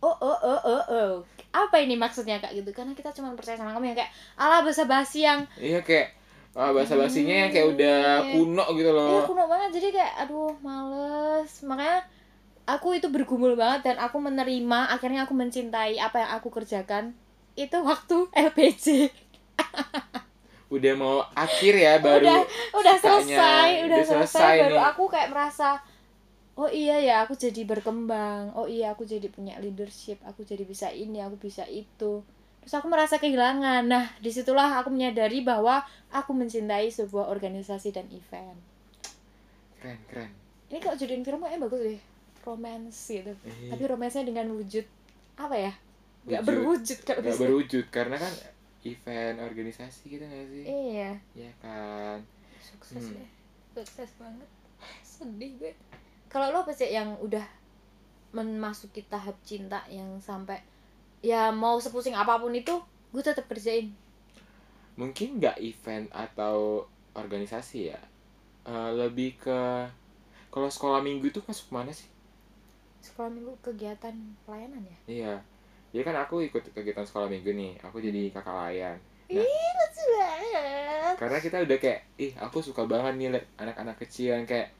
Oh 0.00 0.16
oh 0.16 0.38
oh 0.40 0.60
oh 0.64 0.82
oh. 0.88 1.12
Apa 1.52 1.84
ini 1.84 2.00
maksudnya 2.00 2.40
kak 2.40 2.56
gitu? 2.56 2.72
Karena 2.72 2.96
kita 2.96 3.12
cuma 3.12 3.36
percaya 3.36 3.60
sama 3.60 3.76
kamu 3.76 3.92
yang 3.92 3.98
kayak 4.00 4.12
ala 4.40 4.64
bahasa 4.64 4.88
basi 4.88 5.28
yang 5.28 5.44
iya 5.60 5.84
kayak 5.84 6.16
bahasa 6.54 6.94
basinya 6.98 7.34
yang 7.46 7.50
kayak 7.54 7.68
udah 7.74 7.98
Hmm. 8.18 8.30
kuno 8.32 8.64
gitu 8.78 8.90
Iya 9.08 9.20
loh 9.20 9.24
kuno 9.28 9.42
banget. 9.52 9.70
Jadi 9.76 9.88
kayak 9.96 10.14
aduh 10.22 10.52
males. 10.66 11.50
Makanya 11.68 11.98
aku 12.74 12.88
itu 12.98 13.08
bergumul 13.14 13.52
banget 13.62 13.80
dan 13.92 13.96
aku 14.06 14.18
menerima 14.28 14.80
akhirnya 14.94 15.20
aku 15.26 15.34
mencintai 15.42 15.94
apa 16.06 16.16
yang 16.22 16.30
aku 16.38 16.48
kerjakan 16.56 17.04
itu 17.58 17.76
waktu 17.90 18.16
LPG 18.46 18.86
udah 20.70 20.92
mau 20.94 21.16
akhir 21.34 21.74
ya 21.86 21.98
baru 21.98 22.30
udah 22.30 22.40
udah 22.78 22.96
selesai 23.04 23.68
udah, 23.90 24.00
Udah 24.00 24.04
selesai, 24.06 24.40
selesai 24.40 24.56
baru 24.62 24.78
nih. 24.78 24.86
aku 24.90 25.04
kayak 25.10 25.28
merasa 25.34 25.68
oh 26.60 26.70
iya 26.70 26.96
ya 27.08 27.14
aku 27.24 27.34
jadi 27.44 27.62
berkembang. 27.66 28.52
Oh 28.58 28.66
iya 28.68 28.92
aku 28.94 29.02
jadi 29.08 29.26
punya 29.32 29.54
leadership. 29.64 30.18
Aku 30.30 30.40
jadi 30.44 30.64
bisa 30.68 30.88
ini 30.92 31.18
aku 31.26 31.36
bisa 31.40 31.64
itu 31.66 32.22
terus 32.60 32.74
aku 32.74 32.86
merasa 32.86 33.16
kehilangan. 33.16 33.82
Nah 33.84 34.12
di 34.18 34.30
situlah 34.30 34.80
aku 34.80 34.92
menyadari 34.92 35.40
bahwa 35.40 35.80
aku 36.10 36.32
mencintai 36.32 36.88
sebuah 36.88 37.28
organisasi 37.28 37.90
dan 37.90 38.06
event. 38.12 38.58
Keren 39.80 39.98
keren. 40.06 40.30
Ini 40.70 40.78
kalau 40.78 40.94
jadiin 40.94 41.24
film 41.24 41.40
kayaknya 41.40 41.60
bagus 41.64 41.80
deh. 41.82 42.00
Romance 42.40 42.98
gitu. 43.10 43.32
Eh, 43.44 43.68
tapi 43.68 43.82
romansnya 43.84 44.24
dengan 44.24 44.48
wujud 44.54 44.86
apa 45.36 45.56
ya? 45.56 45.72
Nggak 46.24 46.40
Wujud. 46.40 46.48
berwujud 46.48 46.98
kalau 47.04 47.20
nggak 47.20 47.40
berwujud. 47.40 47.84
Karena 47.88 48.16
kan 48.16 48.32
event 48.80 49.36
organisasi 49.40 50.02
gitu 50.08 50.24
nggak 50.24 50.46
sih? 50.48 50.64
Iya. 50.64 51.10
Ya 51.36 51.50
kan? 51.60 52.18
Sukses 52.60 53.02
Hmm. 53.02 53.16
deh. 53.20 53.30
Sukses 53.76 54.10
banget. 54.16 54.48
Sedih 55.04 55.52
gue. 55.58 55.72
Kalau 56.30 56.48
lo 56.54 56.62
apa 56.62 56.72
sih 56.72 56.88
yang 56.88 57.18
udah 57.20 57.42
memasuki 58.30 59.02
tahap 59.04 59.34
cinta 59.42 59.82
yang 59.90 60.22
sampai 60.22 60.62
ya 61.20 61.52
mau 61.52 61.76
sepusing 61.76 62.16
apa 62.16 62.40
pun 62.40 62.52
itu 62.52 62.80
gue 63.12 63.22
tetap 63.22 63.44
kerjain. 63.48 63.92
Mungkin 64.96 65.40
nggak 65.40 65.60
event 65.60 66.08
atau 66.12 66.84
organisasi 67.16 67.92
ya. 67.92 68.00
Eh, 68.68 68.90
lebih 68.96 69.40
ke 69.40 69.60
kalau 70.50 70.68
sekolah 70.68 71.00
minggu 71.00 71.30
itu 71.30 71.40
masuk 71.46 71.72
mana 71.72 71.92
sih? 71.94 72.08
Sekolah 73.00 73.32
minggu 73.32 73.54
kegiatan 73.64 74.12
pelayanan 74.44 74.82
ya? 74.84 74.98
Iya. 75.08 75.34
Jadi 75.90 76.02
kan 76.06 76.16
aku 76.22 76.44
ikut 76.46 76.62
kegiatan 76.70 77.02
sekolah 77.02 77.26
minggu 77.26 77.50
nih 77.50 77.72
aku 77.82 77.98
jadi 77.98 78.30
kakak 78.30 78.56
layan. 78.56 78.98
Nah. 79.30 79.46
ih 79.46 79.70
lucu 79.78 80.04
banget. 80.18 81.14
Karena 81.18 81.38
kita 81.38 81.56
udah 81.62 81.78
kayak 81.78 82.00
ih 82.18 82.32
aku 82.34 82.58
suka 82.58 82.82
banget 82.86 83.14
nih 83.14 83.28
liat 83.38 83.46
anak-anak 83.62 83.96
kecil 84.02 84.34
yang 84.34 84.46
kayak 84.46 84.74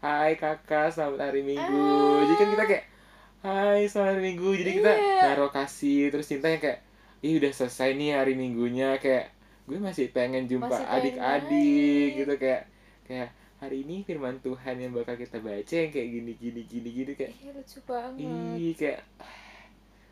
Hai 0.00 0.32
kakak 0.32 0.88
selamat 0.88 1.28
hari 1.28 1.44
minggu. 1.44 1.60
Ah. 1.60 2.24
jadi 2.24 2.34
kan 2.40 2.48
kita 2.56 2.64
kayak 2.64 2.84
Hai 3.40 3.88
selamat 3.88 4.10
hari 4.12 4.22
minggu. 4.26 4.48
Jadi 4.54 4.70
kita 4.74 4.92
Iya. 4.92 5.20
naruh 5.26 5.50
kasih 5.50 6.12
terus 6.12 6.28
cintanya 6.28 6.58
kayak 6.60 6.78
ih 7.20 7.40
udah 7.40 7.52
selesai 7.54 7.96
nih 7.96 8.10
hari 8.12 8.34
minggunya. 8.34 9.00
Kayak 9.00 9.32
gue 9.64 9.78
masih 9.78 10.12
pengen 10.12 10.44
jumpa 10.44 10.68
adik-adik 10.68 12.08
gitu. 12.18 12.32
Kayak 12.36 12.68
kayak 13.02 13.28
hari 13.56 13.80
ini 13.80 14.04
firman 14.04 14.40
Tuhan 14.40 14.76
yang 14.76 14.92
bakal 14.92 15.16
kita 15.16 15.40
baca 15.40 15.72
yang 15.74 15.88
kayak 15.90 16.08
gini 16.10 16.32
gini 16.34 16.60
gini 16.64 16.88
gini 16.90 17.12
kayak 17.14 17.32
ih 17.34 17.50
lucu 17.50 17.78
banget. 17.82 18.56
Ih 18.56 18.74
kayak 18.76 19.00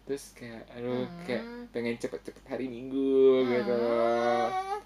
terus 0.09 0.33
kayak 0.33 0.65
aduh 0.73 1.05
kayak 1.23 1.45
Hmm. 1.45 1.65
pengen 1.69 2.01
cepet-cepet 2.01 2.45
hari 2.47 2.65
minggu 2.65 3.13
gitu. 3.47 3.77
Hmm. 3.77 4.81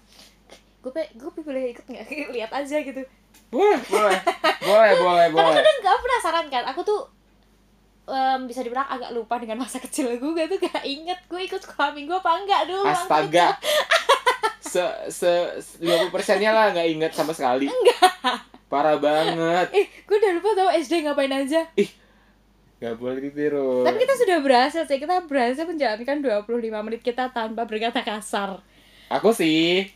gue 0.83 0.91
pe 0.91 1.07
gue 1.15 1.31
boleh 1.33 1.71
ikut 1.71 1.85
nggak? 1.87 2.05
Lihat 2.35 2.51
aja 2.51 2.75
gitu. 2.77 2.99
Boleh 3.47 3.79
boleh. 3.87 4.19
Boleh 4.59 4.91
boleh 4.99 5.25
karena 5.31 5.31
boleh. 5.31 5.55
kadang 5.55 5.77
gak 5.79 5.97
penasaran 5.97 6.45
kan? 6.51 6.63
Aku 6.67 6.83
tuh 6.83 7.07
em, 8.05 8.39
bisa 8.45 8.59
dibilang 8.59 8.83
agak 8.85 9.11
lupa 9.11 9.39
dengan 9.39 9.63
masa 9.63 9.79
kecil 9.79 10.11
gue 10.13 10.43
tuh 10.47 10.59
gak 10.59 10.83
inget 10.83 11.19
gue 11.25 11.41
ikut 11.41 11.59
sekolah 11.59 11.91
minggu 11.91 12.11
apa 12.13 12.29
enggak 12.43 12.61
dulu 12.67 12.83
astaga. 12.83 13.47
se 14.63 14.81
se 15.07 15.31
lima 15.79 16.01
puluh 16.01 16.11
persennya 16.11 16.49
lah 16.49 16.73
nggak 16.73 16.87
inget 16.89 17.11
sama 17.13 17.29
sekali. 17.31 17.69
Parah 18.67 18.97
banget. 18.97 19.69
Kecil. 19.69 19.79
eh 19.79 19.85
gue 19.85 20.15
udah 20.17 20.31
lupa 20.33 20.49
tau 20.53 20.69
SD 20.73 21.05
ngapain 21.05 21.29
aja. 21.29 21.61
Nggak 22.81 22.95
boleh 22.99 23.19
ditiru 23.23 23.87
tapi 23.87 23.95
kita 24.01 24.13
sudah 24.17 24.37
berhasil 24.43 24.83
sih 24.83 24.99
kita 24.99 25.23
berhasil 25.23 25.63
menjalankan 25.63 26.19
25 26.19 26.51
menit 26.83 26.99
kita 26.99 27.31
tanpa 27.31 27.63
berkata 27.63 28.03
kasar. 28.03 28.59
Aku 29.07 29.31
sih. 29.31 29.87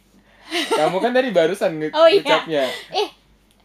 Kamu 0.48 1.04
kan 1.04 1.12
dari 1.12 1.36
barusan 1.36 1.76
Oh, 1.92 2.08
iya. 2.08 2.24
ngucapnya 2.24 2.64
eh 2.96 3.10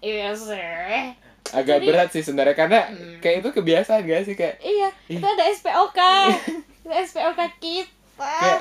iya 0.03 0.35
sih 0.35 1.15
agak 1.53 1.77
Jadi- 1.77 1.87
berat 1.87 2.09
sih 2.09 2.23
sebenarnya 2.23 2.55
karena 2.55 2.81
Hmm. 2.85 3.17
kayak 3.19 3.37
itu 3.39 3.49
kebiasaan 3.53 4.03
gak 4.03 4.23
sih 4.25 4.35
kayak 4.35 4.57
iya 4.59 4.89
Ih. 5.07 5.17
itu 5.17 5.27
ada 5.27 5.45
SPOK 5.47 5.99
itu 6.79 6.89
SPOK 7.07 7.41
kita. 7.57 7.89
Kayak 8.19 8.61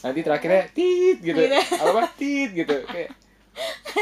nanti 0.00 0.20
terakhirnya 0.20 0.62
tit 0.70 1.18
gitu. 1.18 1.38
Gitu. 1.38 1.54
apa 1.56 2.00
tit 2.14 2.50
gitu. 2.52 2.76
Kayak 2.84 3.10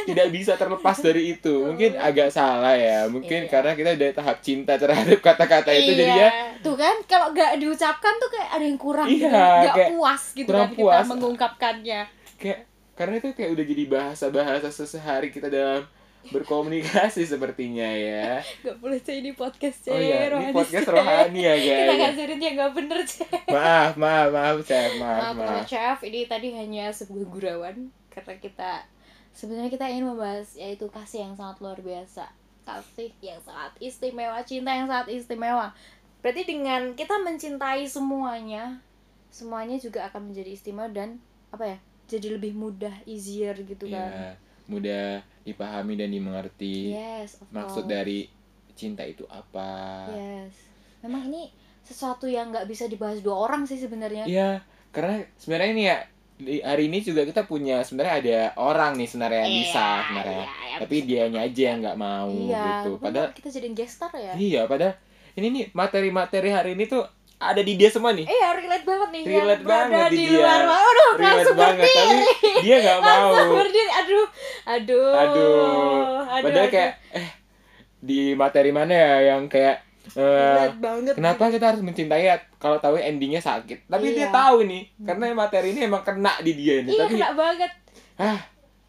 tidak 0.05 0.29
bisa 0.31 0.53
terlepas 0.55 0.97
dari 0.99 1.23
itu. 1.31 1.55
Mungkin 1.63 1.95
agak 1.95 2.29
salah 2.29 2.73
ya. 2.73 3.05
Mungkin 3.07 3.45
Iya. 3.45 3.51
karena 3.51 3.73
kita 3.73 3.91
udah 3.93 4.11
tahap 4.15 4.37
cinta 4.41 4.75
terhadap 4.75 5.19
kata-kata 5.21 5.71
itu 5.71 5.93
jadi 5.93 6.09
ya 6.19 6.29
tuh 6.59 6.73
kan 6.75 6.97
kalau 7.05 7.31
nggak 7.31 7.59
diucapkan 7.59 8.15
tuh 8.17 8.31
kayak 8.31 8.49
ada 8.51 8.65
yang 8.65 8.77
kurang 8.77 9.07
Iya, 9.07 9.15
gitu 9.19 9.27
nggak 9.29 9.75
kayak 9.75 9.91
puas 9.91 10.23
gitu 10.33 10.49
kurang 10.49 10.63
kan 10.65 10.75
puas. 10.75 10.93
kita 10.95 11.05
mengungkapkannya. 11.07 12.01
Kayak 12.37 12.59
karena 12.93 13.15
itu 13.19 13.29
kayak 13.33 13.51
udah 13.53 13.65
jadi 13.67 13.85
bahasa-bahasa 13.87 14.85
sehari 14.87 15.29
kita 15.29 15.49
dalam 15.49 15.83
berkomunikasi 16.31 17.27
sepertinya 17.27 17.89
ya. 17.91 18.39
Nggak 18.63 18.77
boleh 18.79 18.99
sih 19.03 19.19
ini 19.19 19.35
podcast 19.35 19.91
oh 19.91 19.99
iya 19.99 20.31
rohani 20.31 20.55
ini 20.55 20.55
podcast 20.55 20.87
sih. 20.87 20.95
rohani 20.95 21.41
ya 21.43 21.55
kita 21.59 21.83
guys. 21.83 21.99
ngajarin 21.99 22.39
dia 22.39 22.51
nggak 22.55 22.73
bener 22.79 22.99
sih 23.03 23.27
maaf 23.51 23.93
maaf 23.99 24.29
maaf 24.31 24.57
chef. 24.63 24.91
Maaf 25.03 25.35
maaf 25.35 25.35
maaf. 25.35 25.65
chef. 25.67 25.99
Ini 26.07 26.31
tadi 26.31 26.55
hanya 26.55 26.95
sebuah 26.95 27.27
gurauan 27.27 27.91
karena 28.13 28.35
kita 28.39 28.71
sebenarnya 29.35 29.71
kita 29.73 29.91
ingin 29.91 30.07
membahas 30.15 30.55
yaitu 30.55 30.87
kasih 30.93 31.27
yang 31.27 31.35
sangat 31.35 31.59
luar 31.59 31.79
biasa. 31.83 32.31
Kasih 32.63 33.11
yang 33.19 33.43
sangat 33.43 33.75
istimewa 33.83 34.39
cinta 34.47 34.71
yang 34.71 34.87
sangat 34.87 35.11
istimewa. 35.11 35.75
Berarti 36.23 36.47
dengan 36.47 36.95
kita 36.95 37.19
mencintai 37.19 37.83
semuanya 37.91 38.79
semuanya 39.33 39.81
juga 39.81 40.07
akan 40.07 40.31
menjadi 40.31 40.55
istimewa 40.55 40.87
dan 40.93 41.19
apa 41.51 41.65
ya 41.67 41.79
jadi 42.07 42.37
lebih 42.37 42.55
mudah 42.55 42.93
easier 43.11 43.59
gitu 43.59 43.91
kan. 43.91 44.13
Ya 44.13 44.52
mudah 44.67 45.19
dipahami 45.43 45.95
dan 45.95 46.09
dimengerti 46.09 46.95
yes 46.95 47.39
of 47.39 47.47
maksud 47.51 47.85
course. 47.85 47.91
dari 47.91 48.19
cinta 48.73 49.03
itu 49.03 49.27
apa 49.27 50.07
yes 50.11 50.55
memang 51.01 51.27
ini 51.27 51.51
sesuatu 51.83 52.27
yang 52.27 52.55
nggak 52.55 52.65
bisa 52.65 52.87
dibahas 52.87 53.19
dua 53.21 53.37
orang 53.43 53.67
sih 53.67 53.75
sebenarnya 53.75 54.23
Iya, 54.23 54.63
karena 54.95 55.19
sebenarnya 55.35 55.71
ini 55.71 55.85
ya 55.85 55.99
di 56.39 56.59
hari 56.59 56.87
ini 56.87 56.99
juga 56.99 57.23
kita 57.23 57.43
punya 57.45 57.83
sebenarnya 57.83 58.15
ada 58.19 58.39
orang 58.57 58.95
nih 58.95 59.07
sebenarnya 59.07 59.41
yang 59.43 59.57
bisa 59.61 59.83
Iya, 59.83 60.03
sebenarnya. 60.07 60.43
iya, 60.43 60.47
yang 60.71 60.81
Tapi 60.81 60.97
dianya 61.03 61.41
aja 61.43 61.63
yang 61.69 61.79
nggak 61.83 61.99
mau 61.99 62.31
iya 62.31 62.67
gitu. 62.83 62.91
Padahal 62.99 63.29
kita 63.35 63.49
jadiin 63.51 63.75
guest 63.75 63.95
star 63.99 64.13
ya 64.15 64.33
iya, 64.35 64.63
padahal 64.65 64.95
ini 65.35 65.47
nih 65.51 65.65
materi-materi 65.75 66.49
hari 66.51 66.71
ini 66.75 66.85
tuh 66.87 67.03
ada 67.45 67.59
di 67.59 67.75
dia 67.75 67.89
semua 67.89 68.11
nih. 68.11 68.25
Iya 68.25 68.49
relate 68.55 68.85
banget 68.85 69.09
nih 69.11 69.23
Relate 69.27 69.59
yang 69.59 69.67
banget 69.67 70.09
di 70.09 70.15
di 70.15 70.25
dia. 70.25 70.39
luar 70.39 70.61
Aduh 70.63 71.11
Relate 71.13 71.23
langsung 71.25 71.57
banget, 71.57 71.83
tapi 71.83 72.03
berdiri 72.07 72.25
dia 72.61 72.77
nggak 72.79 72.99
mau. 73.03 73.29
Langsung 73.29 73.51
berdiri 73.57 73.91
Aduh 73.93 74.27
Aduh 74.65 75.13
Aduh. 75.13 75.67
aduh, 76.23 76.43
Padahal 76.43 76.63
aduh. 76.63 76.71
kayak 76.71 76.93
eh 77.13 77.29
di 77.99 78.21
materi 78.33 78.71
mana 78.71 78.93
ya 78.93 79.13
yang 79.29 79.43
kayak 79.47 79.77
Relate 80.13 80.79
banget 80.79 81.15
Kenapa 81.15 81.43
kita 81.49 81.65
harus 81.69 81.81
mencintai 81.81 82.25
ya 82.25 82.37
kalau 82.57 82.77
tahu 82.77 82.95
endingnya 82.97 83.39
sakit? 83.39 83.87
Tapi 83.87 84.13
dia 84.13 84.27
Iya. 84.27 84.31
tahu 84.31 84.57
nih, 84.63 84.83
karena 85.01 85.25
materi 85.33 85.71
ini 85.71 85.81
emang 85.85 86.03
kena 86.03 86.39
di 86.39 86.53
dia 86.53 86.83
nih. 86.83 86.91
Iya 86.91 87.01
Tapi 87.01 87.15
kena 87.17 87.31
banget 87.33 87.73
ah, 88.19 88.41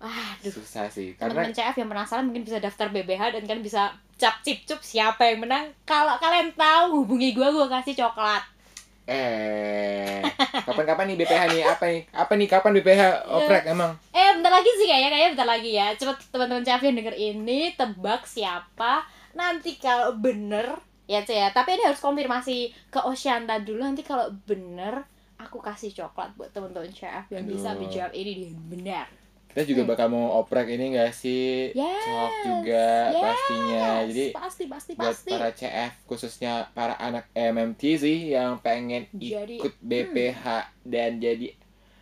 Aduh 0.03 0.51
susah 0.51 0.89
sih. 0.89 1.13
Karena 1.13 1.45
Teman-teman 1.45 1.55
CF 1.55 1.75
yang 1.77 1.87
penasaran 1.87 2.25
mungkin 2.25 2.43
bisa 2.43 2.57
daftar 2.57 2.89
BBH 2.89 3.21
dan 3.31 3.43
kan 3.45 3.59
bisa 3.59 3.81
cap 4.23 4.39
cip 4.39 4.63
cup 4.63 4.79
siapa 4.79 5.27
yang 5.27 5.43
menang 5.43 5.75
Kalau 5.83 6.15
kalian 6.15 6.55
tahu 6.55 7.03
hubungi 7.03 7.35
gue 7.35 7.43
gue 7.43 7.67
kasih 7.67 7.91
coklat 7.99 8.55
Eh, 9.03 10.23
kapan-kapan 10.63 11.11
nih 11.11 11.19
BPH 11.19 11.43
nih? 11.51 11.63
Apa 11.67 11.91
nih? 11.91 12.01
Apa 12.15 12.39
nih 12.39 12.47
kapan 12.47 12.71
BPH 12.79 13.03
oprek 13.27 13.67
emang? 13.67 13.91
Eh 14.15 14.31
bentar 14.31 14.47
lagi 14.47 14.71
sih 14.79 14.87
kayaknya 14.87 15.11
Kayaknya 15.11 15.31
bentar 15.35 15.49
lagi 15.51 15.71
ya 15.75 15.87
Cepet 15.91 16.31
teman-teman 16.31 16.63
CF 16.63 16.83
yang 16.87 16.95
denger 17.03 17.15
ini 17.19 17.59
Tebak 17.75 18.23
siapa 18.23 19.03
Nanti 19.35 19.75
kalau 19.75 20.15
bener 20.15 20.79
Ya 21.03 21.19
Cek 21.19 21.35
ya 21.35 21.51
Tapi 21.51 21.75
ini 21.75 21.83
harus 21.83 21.99
konfirmasi 21.99 22.71
ke 22.87 23.03
Oceanta 23.03 23.59
dulu 23.59 23.83
Nanti 23.83 24.07
kalau 24.07 24.31
bener 24.47 25.03
Aku 25.35 25.59
kasih 25.59 25.91
coklat 25.91 26.31
buat 26.39 26.55
teman-teman 26.55 26.87
CF 26.87 27.27
Yang 27.27 27.59
bisa 27.59 27.75
Aduh. 27.75 27.83
menjawab 27.83 28.15
ini 28.15 28.31
dengan 28.39 28.55
benar 28.71 29.07
Kita 29.53 29.69
juga 29.69 29.85
bakal 29.85 30.09
mau 30.09 30.33
oprek 30.35 30.65
ini 30.67 30.97
gak 30.97 31.13
sih? 31.13 31.69
Hmm. 31.69 31.77
Yes, 31.77 32.01
Cok 32.03 32.31
juga 32.43 32.87
yes, 33.07 33.21
pastinya. 33.21 33.85
Jadi 34.03 34.25
Pasti 34.33 34.63
pasti 34.65 34.91
buat 34.91 35.07
pasti 35.07 35.29
para 35.29 35.49
CF 35.49 35.91
khususnya 36.03 36.53
para 36.71 36.97
anak 36.97 37.29
MMT 37.31 37.81
sih 37.95 38.33
yang 38.33 38.57
pengen 38.57 39.05
Jadi, 39.11 39.61
ikut 39.61 39.77
BPH 39.77 40.45
dan 40.81 41.17
jadi 41.17 41.53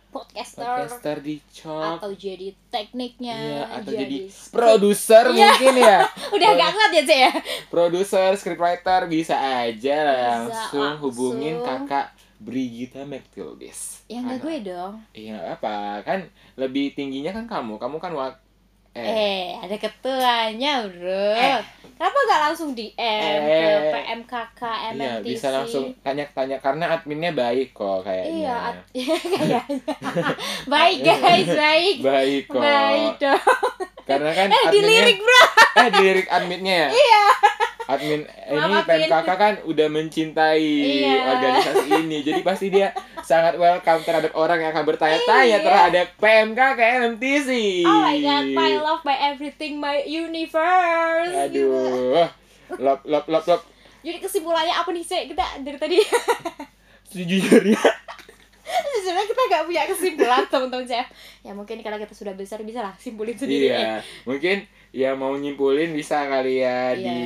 Podcaster 0.08 0.60
podcaster 0.60 1.16
di 1.20 1.40
Cok. 1.50 1.96
Atau 1.96 2.12
jadi 2.12 2.52
tekniknya 2.68 3.32
Iya, 3.34 3.62
atau 3.74 3.92
jadi 3.94 4.16
script- 4.26 4.48
produser 4.50 5.24
Iya. 5.26 5.36
mungkin 5.46 5.74
ya. 5.74 5.98
Udah 6.36 6.48
gak 6.52 6.70
kuat 6.70 6.90
ya 6.90 7.02
Cek 7.02 7.18
ya 7.18 7.32
Produser, 7.68 8.30
scriptwriter 8.34 9.00
bisa 9.06 9.36
aja 9.36 9.96
langsung, 10.04 10.52
langsung. 10.80 10.92
hubungin 11.02 11.60
kakak 11.60 12.12
Brigita 12.42 13.02
McTildis. 13.02 14.02
Ya 14.06 14.18
enggak 14.18 14.36
Anak- 14.36 14.44
gue 14.44 14.56
dong 14.66 14.94
Iya 15.12 15.30
nggak 15.32 15.48
apa 15.56 15.74
kan 16.02 16.18
lebih 16.54 16.92
tingginya 16.92 17.30
kan 17.32 17.46
kamu 17.46 17.76
kamu 17.76 17.96
kan 17.98 18.12
wak 18.12 18.34
Eh, 18.92 19.56
ada 19.56 19.72
ketuanya, 19.74 20.84
Bro. 20.84 21.32
Kenapa 21.94 22.18
nggak 22.20 22.40
langsung 22.44 22.76
DM 22.76 22.92
ke 23.40 23.56
Eh. 23.56 23.88
PMKK 23.88 24.60
MMTC? 24.92 25.00
iya 25.00 25.12
bisa 25.24 25.48
langsung 25.48 25.96
tanya-tanya 25.98 26.60
karena 26.60 26.92
adminnya 26.92 27.32
baik 27.32 27.72
kok 27.72 28.04
kayaknya 28.04 28.36
Iya, 28.44 28.56
ad- 28.68 28.84
kayaknya. 28.92 29.60
baik 30.66 30.98
guys, 31.00 31.48
baik. 31.48 31.96
baik 32.02 32.44
kok 32.46 32.60
Baik 32.60 33.14
dong. 33.16 33.40
karena 34.04 34.30
kan 34.30 34.48
Eh, 34.50 34.64
dilirik, 34.68 35.18
Bro. 35.18 35.42
eh 35.74 35.88
dilirik 35.90 36.28
adminnya 36.28 36.74
ya 36.76 36.88
iya 36.92 37.24
admin 37.84 38.22
ini 38.22 38.54
Maaf, 38.54 38.84
admin. 38.84 39.06
PMKK 39.06 39.30
kan 39.32 39.54
udah 39.62 39.86
mencintai 39.88 40.70
Iya. 41.00 41.14
organisasi 41.28 41.88
ini 42.00 42.18
jadi 42.20 42.40
pasti 42.40 42.66
dia 42.68 42.94
sangat 43.20 43.54
welcome 43.54 44.02
terhadap 44.02 44.32
orang 44.32 44.58
yang 44.58 44.70
akan 44.70 44.84
bertanya-tanya 44.84 45.46
Iya. 45.52 45.58
terhadap 45.60 46.06
PMKK 46.16 46.80
MMTC 47.00 47.50
Oh 47.82 48.00
my 48.00 48.16
god, 48.18 48.44
my 48.48 48.72
love, 48.76 49.02
my 49.02 49.16
everything, 49.16 49.76
my 49.76 49.98
universe. 50.00 51.32
Aduh 51.32 52.26
lop 52.74 53.00
lop 53.02 53.26
lop 53.26 53.44
lop 53.46 53.62
Jadi 54.00 54.18
kesimpulannya 54.18 54.74
apa 54.74 54.90
nih, 54.90 55.04
Cek? 55.04 55.30
Kita 55.30 55.44
dari 55.60 55.78
tadi 55.78 55.96
sejujurnya 57.12 57.78
sebenarnya 58.94 59.28
kita 59.28 59.42
nggak 59.44 59.64
punya 59.64 59.82
kesimpulan, 59.84 60.42
teman-teman 60.46 60.86
CF. 60.86 61.08
Ya 61.42 61.52
mungkin 61.52 61.76
kalau 61.80 61.98
kita 61.98 62.10
sudah 62.10 62.32
besar 62.32 62.62
bisa 62.62 62.80
lah 62.80 62.94
simpulin 62.96 63.34
sendiri. 63.34 63.68
Iya, 63.68 64.00
mungkin 64.22 64.64
yang 64.90 65.16
mau 65.16 65.34
nyimpulin 65.34 65.90
bisa 65.90 66.24
kali 66.24 66.62
ya 66.62 66.92
Iya. 66.92 66.96
di 66.96 67.18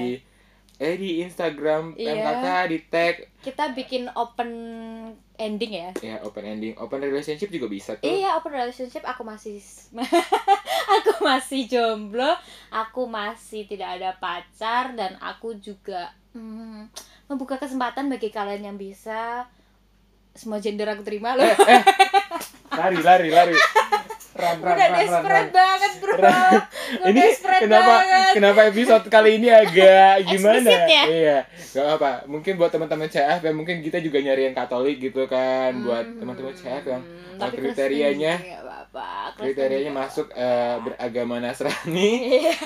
eh 0.76 0.94
di 1.00 1.24
Instagram 1.24 1.96
Iya. 1.96 2.12
PMKK 2.20 2.46
di 2.68 2.78
tag 2.92 3.14
Kita 3.40 3.72
bikin 3.72 4.12
open 4.12 4.50
ending 5.40 5.72
ya. 5.72 5.90
ya 6.02 6.16
open 6.20 6.44
ending, 6.44 6.74
open 6.76 7.00
relationship 7.00 7.48
juga 7.48 7.68
bisa 7.70 7.96
tuh. 7.96 8.08
Iya, 8.08 8.36
open 8.36 8.52
relationship 8.52 9.04
aku 9.06 9.22
masih 9.24 9.60
aku 10.96 11.12
masih 11.24 11.68
jomblo, 11.70 12.34
aku 12.68 13.08
masih 13.08 13.64
tidak 13.68 14.00
ada 14.00 14.16
pacar 14.20 14.92
dan 14.96 15.16
aku 15.20 15.56
juga 15.62 16.12
hmm, 16.34 16.88
membuka 17.28 17.56
kesempatan 17.56 18.08
bagi 18.12 18.28
kalian 18.28 18.72
yang 18.72 18.78
bisa 18.80 19.46
semua 20.36 20.60
gender 20.60 20.88
aku 20.92 21.00
terima 21.00 21.32
loh. 21.32 21.44
Eh, 21.44 21.56
eh. 21.56 21.82
Lari, 22.76 23.00
lari, 23.00 23.28
lari. 23.32 23.54
Run, 24.36 24.56
run, 24.58 24.68
Udah 24.70 24.86
run, 24.86 24.98
desperate 24.98 25.32
run. 25.42 25.56
banget, 25.56 25.92
Bro. 25.96 26.16
Ini 27.08 27.22
kenapa 27.58 27.94
banget. 27.98 28.32
kenapa 28.32 28.60
episode 28.66 29.04
kali 29.06 29.30
ini 29.34 29.48
agak 29.48 30.12
gimana? 30.30 30.70
Ya? 30.84 31.04
Iya, 31.04 31.38
gak 31.72 31.86
apa. 31.96 32.10
Mungkin 32.24 32.54
buat 32.54 32.68
teman-teman 32.68 33.08
CF 33.08 33.40
ya 33.40 33.50
mungkin 33.50 33.80
kita 33.80 33.98
juga 33.98 34.18
nyari 34.18 34.46
yang 34.46 34.54
Katolik 34.54 35.00
gitu 35.00 35.24
kan, 35.24 35.72
buat 35.80 36.04
Hmm, 36.04 36.20
teman-teman 36.20 36.52
CF 36.52 36.84
yang 36.86 37.02
tapi 37.34 37.56
kriterianya- 37.58 38.40
apa-apa. 38.60 39.36
Kriterianya 39.36 39.90
masuk 39.90 40.28
apa-apa. 40.30 40.84
beragama 40.86 41.36
Nasrani 41.38 42.12
Iya. 42.42 42.54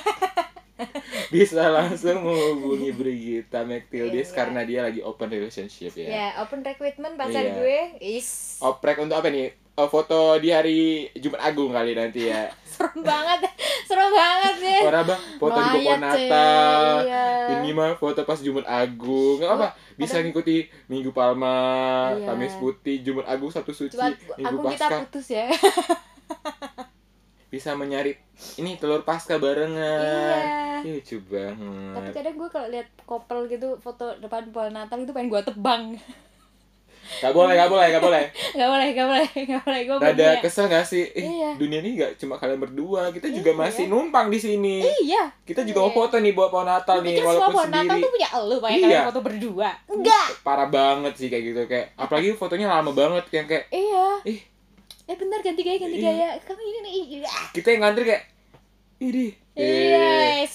bisa 1.30 1.68
langsung 1.68 2.20
menghubungi 2.20 2.90
Brigita 2.90 3.62
McTildis 3.62 4.28
Iya. 4.28 4.36
karena 4.36 4.60
dia 4.62 4.80
lagi 4.82 5.00
open 5.00 5.28
relationship 5.28 5.92
ya. 5.92 6.08
Ya, 6.08 6.26
open 6.40 6.60
recruitment 6.60 7.14
pacar 7.14 7.44
Iya. 7.44 7.54
gue 7.54 7.78
is 8.00 8.58
Oprek 8.58 8.98
untuk 8.98 9.14
apa 9.14 9.28
nih? 9.28 9.54
Eh, 9.80 9.88
foto 9.88 10.18
di 10.36 10.48
hari 10.48 10.80
Jumat 11.14 11.40
Agung 11.42 11.70
kali 11.70 11.92
nanti 11.92 12.26
ya. 12.26 12.48
serem 12.70 13.02
banget 13.02 13.44
serem 13.84 14.08
banget 14.08 14.54
sih 14.58 14.80
Orang 14.82 15.04
bang 15.04 15.22
foto 15.36 15.52
di 15.54 15.68
Popo 15.68 15.76
Lumayan, 15.76 16.00
Natal. 16.00 16.84
Iya. 17.02 17.24
Ini 17.56 17.70
mah 17.70 17.90
foto 17.94 18.20
pas 18.22 18.38
Jumat 18.38 18.64
Agung. 18.64 19.36
Nggak 19.36 19.52
apa, 19.52 19.68
bisa 19.94 20.14
ada- 20.14 20.24
ngikuti 20.24 20.56
Minggu 20.86 21.10
Palma, 21.10 21.56
Iya. 22.14 22.24
Kamis 22.26 22.56
Putih, 22.56 23.00
Jumat 23.00 23.26
Agung 23.26 23.48
satu 23.48 23.70
suci, 23.70 23.92
Coba 23.92 24.12
Minggu 24.34 24.56
aku 24.58 24.70
kita 24.70 24.86
Pasca. 24.86 24.96
putus 25.02 25.26
ya 25.30 25.46
Bisa 27.50 27.74
menyari 27.74 28.14
ini 28.56 28.78
telur 28.78 29.02
pasca 29.02 29.34
barengan. 29.36 29.74
iya 29.74 30.80
Lucu 30.80 31.18
tapi 31.18 31.28
banget. 31.28 32.12
kadang 32.14 32.34
gue 32.38 32.48
kalau 32.48 32.68
lihat 32.70 32.88
couple 33.02 33.44
gitu 33.46 33.76
foto 33.76 34.16
depan 34.16 34.48
pohon 34.48 34.70
Natal 34.70 34.96
itu 34.96 35.10
pengen 35.10 35.28
gue 35.28 35.42
tebang 35.44 35.98
Gak 37.12 37.32
boleh, 37.32 37.52
gak 37.52 37.66
boleh, 37.66 37.86
gak 37.88 38.00
boleh. 38.00 38.24
nggak 38.50 38.68
boleh 38.68 38.86
nggak 38.88 39.06
boleh 39.06 39.26
nggak 39.42 39.60
boleh 39.60 39.80
gue 39.88 39.96
Rada 39.98 40.28
kesel 40.38 40.66
gak 40.66 40.84
sih? 40.84 41.04
Eh, 41.08 41.20
Iya. 41.20 41.50
dunia 41.54 41.78
ini 41.78 41.90
gak 41.96 42.16
cuma 42.16 42.34
kalian 42.34 42.56
berdua, 42.58 43.10
kita 43.10 43.26
juga 43.28 43.50
Iya. 43.50 43.60
masih 43.60 43.84
numpang 43.86 44.26
di 44.26 44.38
sini. 44.38 44.86
iya 45.00 45.26
Kita 45.42 45.60
juga 45.62 45.80
mau 45.80 45.90
Iya. 45.90 45.98
foto 45.98 46.14
nih 46.16 46.32
buat 46.32 46.48
pohon 46.48 46.64
Natal 46.64 46.96
nih, 46.98 47.10
Pikir 47.10 47.20
semua 47.20 47.30
walaupun 47.34 47.52
pohon 47.52 47.68
Natal 47.68 47.82
sendiri. 47.84 48.00
tuh 48.00 48.10
punya 48.10 48.28
elu 48.32 48.56
makanya 48.56 48.76
Iya. 48.76 48.86
kalian 48.86 49.06
foto 49.06 49.20
berdua 49.20 49.68
enggak 49.88 50.26
Parah 50.40 50.68
banget 50.68 51.12
sih 51.14 51.26
kayak 51.26 51.44
gitu 51.44 51.60
kayak 51.66 51.86
apalagi 51.94 52.28
fotonya 52.32 52.66
lama 52.68 52.90
banget 52.90 53.24
yang 53.30 53.44
kayak 53.44 53.64
iya 53.68 54.06
ih 54.24 54.40
eh 55.04 55.16
bentar 55.16 55.38
ganti 55.40 55.60
gaya 55.60 55.76
ganti 55.76 55.96
Iya. 55.96 56.06
gaya 56.08 56.28
kamu 56.40 56.60
ini 56.62 56.78
nih 56.80 56.92
iya 57.18 57.32
kita 57.50 57.68
yang 57.68 57.80
ngantri 57.82 58.04
kayak 58.06 58.22
ini 58.98 59.26
yes 59.54 60.54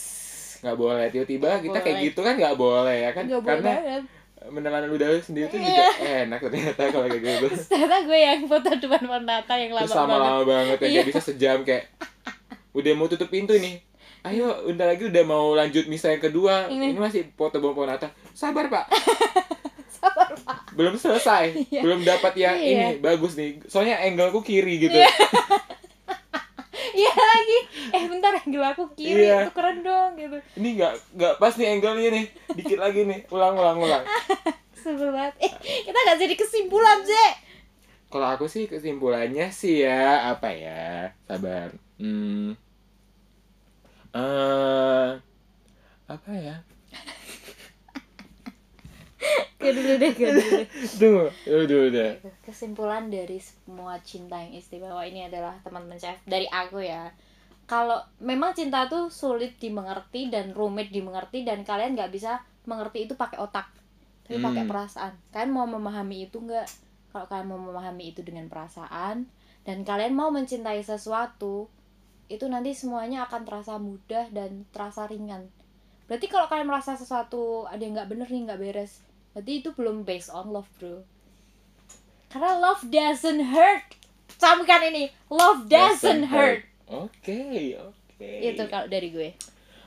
nggak 0.57 0.75
boleh 0.75 1.05
tiba-tiba 1.07 1.49
kita 1.59 1.77
kayak 1.77 1.95
boleh. 1.95 2.07
gitu 2.07 2.19
kan 2.21 2.33
nggak 2.33 2.55
boleh 2.55 2.95
ya 2.97 3.09
kan 3.11 3.23
nggak 3.23 3.37
boleh 3.39 3.61
banget 3.61 4.01
menelan 4.47 4.85
ludah 4.85 5.07
sendiri 5.19 5.47
tuh 5.47 5.57
Iya. 5.57 5.67
juga 5.67 5.85
enak 6.23 6.39
ternyata 6.41 6.81
kalau 6.87 7.07
kayak 7.07 7.21
gitu. 7.21 7.47
Ternyata 7.71 7.97
gue 8.01 8.17
yang 8.17 8.39
foto 8.45 8.69
depan 8.71 9.01
pohon 9.01 9.23
Natal 9.23 9.57
yang 9.57 9.71
lama 9.71 9.83
terus 9.83 9.93
banget 9.93 10.11
lama-lama 10.15 10.43
banget. 10.43 10.77
ya 10.79 10.87
Iya. 10.87 11.01
bisa 11.03 11.19
sejam 11.19 11.57
kayak 11.61 11.83
udah 12.71 12.91
mau 12.93 13.07
tutup 13.07 13.27
pintu 13.27 13.53
nih. 13.53 13.81
Ayo 14.21 14.45
udah 14.65 14.85
lagi 14.87 15.05
udah 15.05 15.23
mau 15.23 15.53
lanjut 15.53 15.85
misa 15.85 16.09
yang 16.09 16.19
kedua. 16.19 16.65
Ini. 16.67 16.91
ini 16.91 16.99
masih 16.99 17.29
foto 17.31 17.57
bom 17.57 17.71
pohon 17.71 17.87
Natal 17.87 18.09
sabar 18.31 18.67
pak. 18.67 18.85
Sabar 19.95 20.27
pak. 20.35 20.59
Belum 20.71 20.93
selesai. 20.95 21.65
Iya. 21.65 21.81
belum 21.81 22.01
dapat 22.01 22.33
yang 22.35 22.53
Iya. 22.53 22.69
ini 22.91 22.99
bagus 22.99 23.33
nih. 23.33 23.61
Soalnya 23.65 23.97
angleku 23.99 24.39
kiri 24.39 24.77
gitu 24.79 24.97
iya 26.95 27.11
lagi 27.11 27.59
eh 27.91 28.03
bentar 28.05 28.31
angle 28.37 28.64
aku 28.75 28.83
kiri 28.93 29.31
Iya. 29.31 29.47
itu 29.47 29.51
keren 29.55 29.79
dong 29.79 30.11
gitu. 30.19 30.37
Ini 30.59 30.69
nggak 30.75 30.93
nggak 31.15 31.33
pas 31.39 31.55
nih 31.55 31.67
angle-nya 31.71 32.09
nih. 32.11 32.25
Dikit 32.59 32.77
lagi 32.77 33.01
nih. 33.07 33.19
Ulang 33.31 33.55
ulang 33.55 33.79
ulang. 33.79 34.03
Sebel 34.83 35.15
banget. 35.15 35.39
Eh 35.39 35.51
kita 35.87 35.95
nggak 35.95 36.19
jadi 36.19 36.35
kesimpulan 36.35 36.99
sih 37.01 37.47
kalau 38.05 38.31
aku 38.31 38.47
sih 38.47 38.69
kesimpulannya 38.69 39.51
sih 39.51 39.83
ya 39.83 40.31
apa 40.31 40.47
ya? 40.55 41.11
Sabar. 41.27 41.73
Hmm. 41.99 42.55
Eh 44.15 45.09
apa 46.07 46.31
ya? 46.31 46.63
Kayak 49.59 49.73
dulu 49.75 49.91
deh 49.97 50.11
kayak 50.13 50.31
dulu 50.37 50.49
deh. 50.53 50.67
Tunggu, 51.01 51.25
udah 51.43 51.79
udah. 51.91 52.11
kesimpulan 52.45 53.09
dari 53.09 53.41
semua 53.41 53.97
cinta 53.99 54.37
yang 54.37 54.53
istimewa 54.53 55.01
ini 55.03 55.25
adalah 55.25 55.57
teman-teman 55.65 55.97
chef 55.97 56.21
dari 56.23 56.45
aku 56.47 56.85
ya 56.85 57.09
kalau 57.65 57.97
memang 58.21 58.53
cinta 58.53 58.85
tuh 58.85 59.09
sulit 59.09 59.57
dimengerti 59.57 60.29
dan 60.29 60.53
rumit 60.53 60.93
dimengerti 60.93 61.41
dan 61.41 61.65
kalian 61.65 61.97
nggak 61.97 62.13
bisa 62.13 62.41
mengerti 62.69 63.09
itu 63.09 63.13
pakai 63.17 63.41
otak 63.41 63.69
tapi 64.25 64.41
pakai 64.41 64.65
Hmm. 64.65 64.71
perasaan. 64.73 65.13
Kalian 65.29 65.51
mau 65.53 65.69
memahami 65.69 66.25
itu 66.25 66.41
nggak? 66.41 66.65
Kalau 67.13 67.25
kalian 67.29 67.47
mau 67.49 67.61
memahami 67.61 68.13
itu 68.13 68.25
dengan 68.25 68.49
perasaan 68.49 69.29
dan 69.65 69.77
kalian 69.85 70.13
mau 70.17 70.29
mencintai 70.33 70.81
sesuatu 70.81 71.69
itu 72.25 72.45
nanti 72.49 72.73
semuanya 72.73 73.29
akan 73.29 73.45
terasa 73.45 73.77
mudah 73.77 74.29
dan 74.33 74.65
terasa 74.73 75.05
ringan. 75.05 75.45
Berarti 76.09 76.25
kalau 76.29 76.49
kalian 76.49 76.69
merasa 76.69 76.97
sesuatu 76.97 77.65
ada 77.69 77.81
yang 77.81 77.93
nggak 77.97 78.09
bener 78.09 78.27
nih 78.29 78.41
nggak 78.49 78.61
beres 78.61 79.01
berarti 79.33 79.51
itu 79.61 79.69
belum 79.75 80.07
based 80.07 80.31
on 80.33 80.49
love 80.49 80.69
bro. 80.77 81.05
Karena 82.29 82.57
love 82.57 82.83
doesn't 82.89 83.41
hurt. 83.51 83.85
Camkan 84.35 84.81
ini 84.91 85.07
love 85.31 85.69
doesn't, 85.71 86.27
hurt. 86.27 86.65
Oke, 86.85 87.73
oke. 87.75 88.29
itu 88.41 88.63
kalau 88.69 88.85
dari 88.85 89.09
gue 89.09 89.29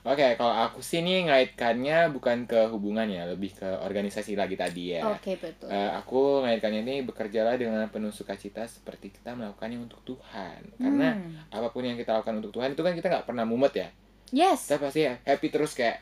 Oke, 0.06 0.38
kalau 0.40 0.54
aku 0.54 0.78
sih 0.80 1.02
nih 1.02 1.26
ngaitkannya 1.28 2.08
bukan 2.14 2.46
ke 2.48 2.70
hubungannya, 2.70 3.28
lebih 3.28 3.52
ke 3.52 3.66
organisasi 3.82 4.38
lagi 4.38 4.56
tadi 4.56 4.96
ya. 4.96 5.04
oke 5.04 5.36
betul 5.36 5.68
Eh, 5.68 5.90
aku 5.90 6.46
ngaitkannya 6.46 6.80
ini 6.80 6.94
bekerjalah 7.04 7.58
dengan 7.60 7.84
penuh 7.90 8.08
sukacita 8.08 8.64
seperti 8.64 9.12
kita 9.12 9.36
melakukannya 9.36 9.78
untuk 9.78 10.00
Tuhan. 10.06 10.64
Karena 10.80 11.12
Hmm. 11.12 11.50
apa 11.52 11.68
pun 11.68 11.82
yang 11.84 11.98
kita 11.98 12.14
lakukan 12.14 12.40
untuk 12.40 12.56
Tuhan 12.56 12.72
itu 12.72 12.80
kan 12.80 12.94
kita 12.94 13.06
nggak 13.10 13.26
pernah 13.26 13.44
mumet 13.44 13.74
ya. 13.74 13.88
yes 14.32 14.70
Kita 14.70 14.80
pasti 14.80 15.02
happy 15.04 15.48
terus 15.50 15.74
kayak 15.76 15.98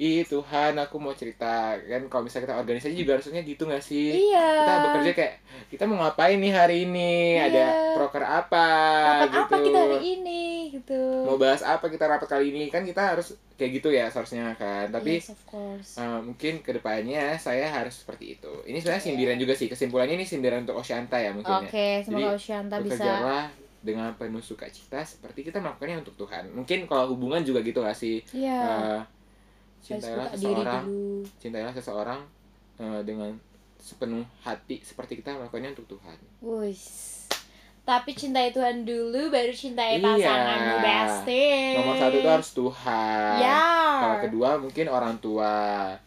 Ih 0.00 0.24
Tuhan 0.24 0.80
aku 0.80 0.96
mau 0.96 1.12
cerita. 1.12 1.76
Kan 1.76 2.08
kalau 2.08 2.24
misalnya 2.24 2.48
kita 2.48 2.56
organisasi 2.56 2.96
juga 2.96 3.20
harusnya 3.20 3.44
gitu 3.44 3.68
nggak 3.68 3.84
sih? 3.84 4.32
Iya. 4.32 4.48
Kita 4.64 4.74
bekerja 4.88 5.12
kayak 5.12 5.34
kita 5.68 5.84
mau 5.84 6.00
ngapain 6.00 6.40
nih 6.40 6.52
hari 6.56 6.76
ini? 6.88 7.36
Iya. 7.36 7.44
ada 7.52 7.64
proker 8.00 8.24
apa? 8.24 8.68
Rapat 9.04 9.28
gitu. 9.28 9.40
apa 9.44 9.56
kita 9.60 9.78
hari 9.84 9.98
ini? 10.16 10.42
Gitu. 10.72 11.00
Mau 11.28 11.36
bahas 11.36 11.60
apa 11.60 11.92
kita 11.92 12.08
rapat 12.08 12.32
kali 12.32 12.48
ini? 12.48 12.72
Kan 12.72 12.88
kita 12.88 13.12
harus 13.12 13.36
kayak 13.60 13.70
gitu 13.76 13.92
ya 13.92 14.08
seharusnya 14.08 14.56
kan. 14.56 14.88
Tapi 14.88 15.20
yes 15.20 15.36
of 15.36 15.42
course. 15.44 16.00
eh, 16.00 16.20
mungkin 16.24 16.64
ke 16.64 16.72
depannya 16.72 17.36
saya 17.36 17.68
harus 17.68 18.00
seperti 18.00 18.40
itu. 18.40 18.52
Ini 18.64 18.80
sebenarnya 18.80 19.04
Iya. 19.04 19.08
sindiran 19.12 19.36
juga 19.36 19.52
sih. 19.52 19.68
Kesimpulannya 19.68 20.16
ini 20.16 20.24
sindiran 20.24 20.64
untuk 20.64 20.80
Oshanta 20.80 21.20
ya 21.20 21.36
mungkin 21.36 21.68
oke 21.68 21.76
ya 21.76 22.00
semoga 22.00 22.40
Oshanta 22.40 22.80
bisa 22.80 23.04
dengan 23.80 24.12
penuh 24.16 24.40
sukacita 24.40 25.00
seperti 25.04 25.44
kita 25.44 25.60
melakukannya 25.60 26.00
untuk 26.00 26.16
Tuhan. 26.16 26.52
Mungkin 26.56 26.88
kalau 26.88 27.12
hubungan 27.12 27.44
juga 27.44 27.60
gitu 27.60 27.84
gak 27.84 27.96
sih? 27.96 28.24
Iya. 28.32 28.56
Eh, 28.60 29.00
harus 29.04 29.19
cintailah 29.80 30.28
seseorang 30.30 30.84
cintailah 31.36 31.72
seseorang 31.72 32.20
eh, 32.76 33.00
dengan 33.02 33.32
sepenuh 33.76 34.22
hati 34.40 34.78
seperti 34.80 35.16
kita 35.16 35.32
melakukannya 35.32 35.72
untuk 35.72 35.96
Tuhan 35.96 36.18
Wus. 36.40 36.82
Tapi 37.80 38.12
cintai 38.12 38.52
Tuhan 38.52 38.84
dulu 38.84 39.32
baru 39.32 39.50
cintai 39.50 39.98
Iya. 39.98 40.04
pasanganmu 40.04 40.76
nomor 41.74 41.94
satu 41.96 42.16
itu 42.16 42.28
harus 42.28 42.50
Tuhan 42.52 43.34
Ya. 43.40 43.64
kalau 43.98 44.16
kedua 44.20 44.48
mungkin 44.56 44.86
orang 44.86 45.16
tua 45.18 45.52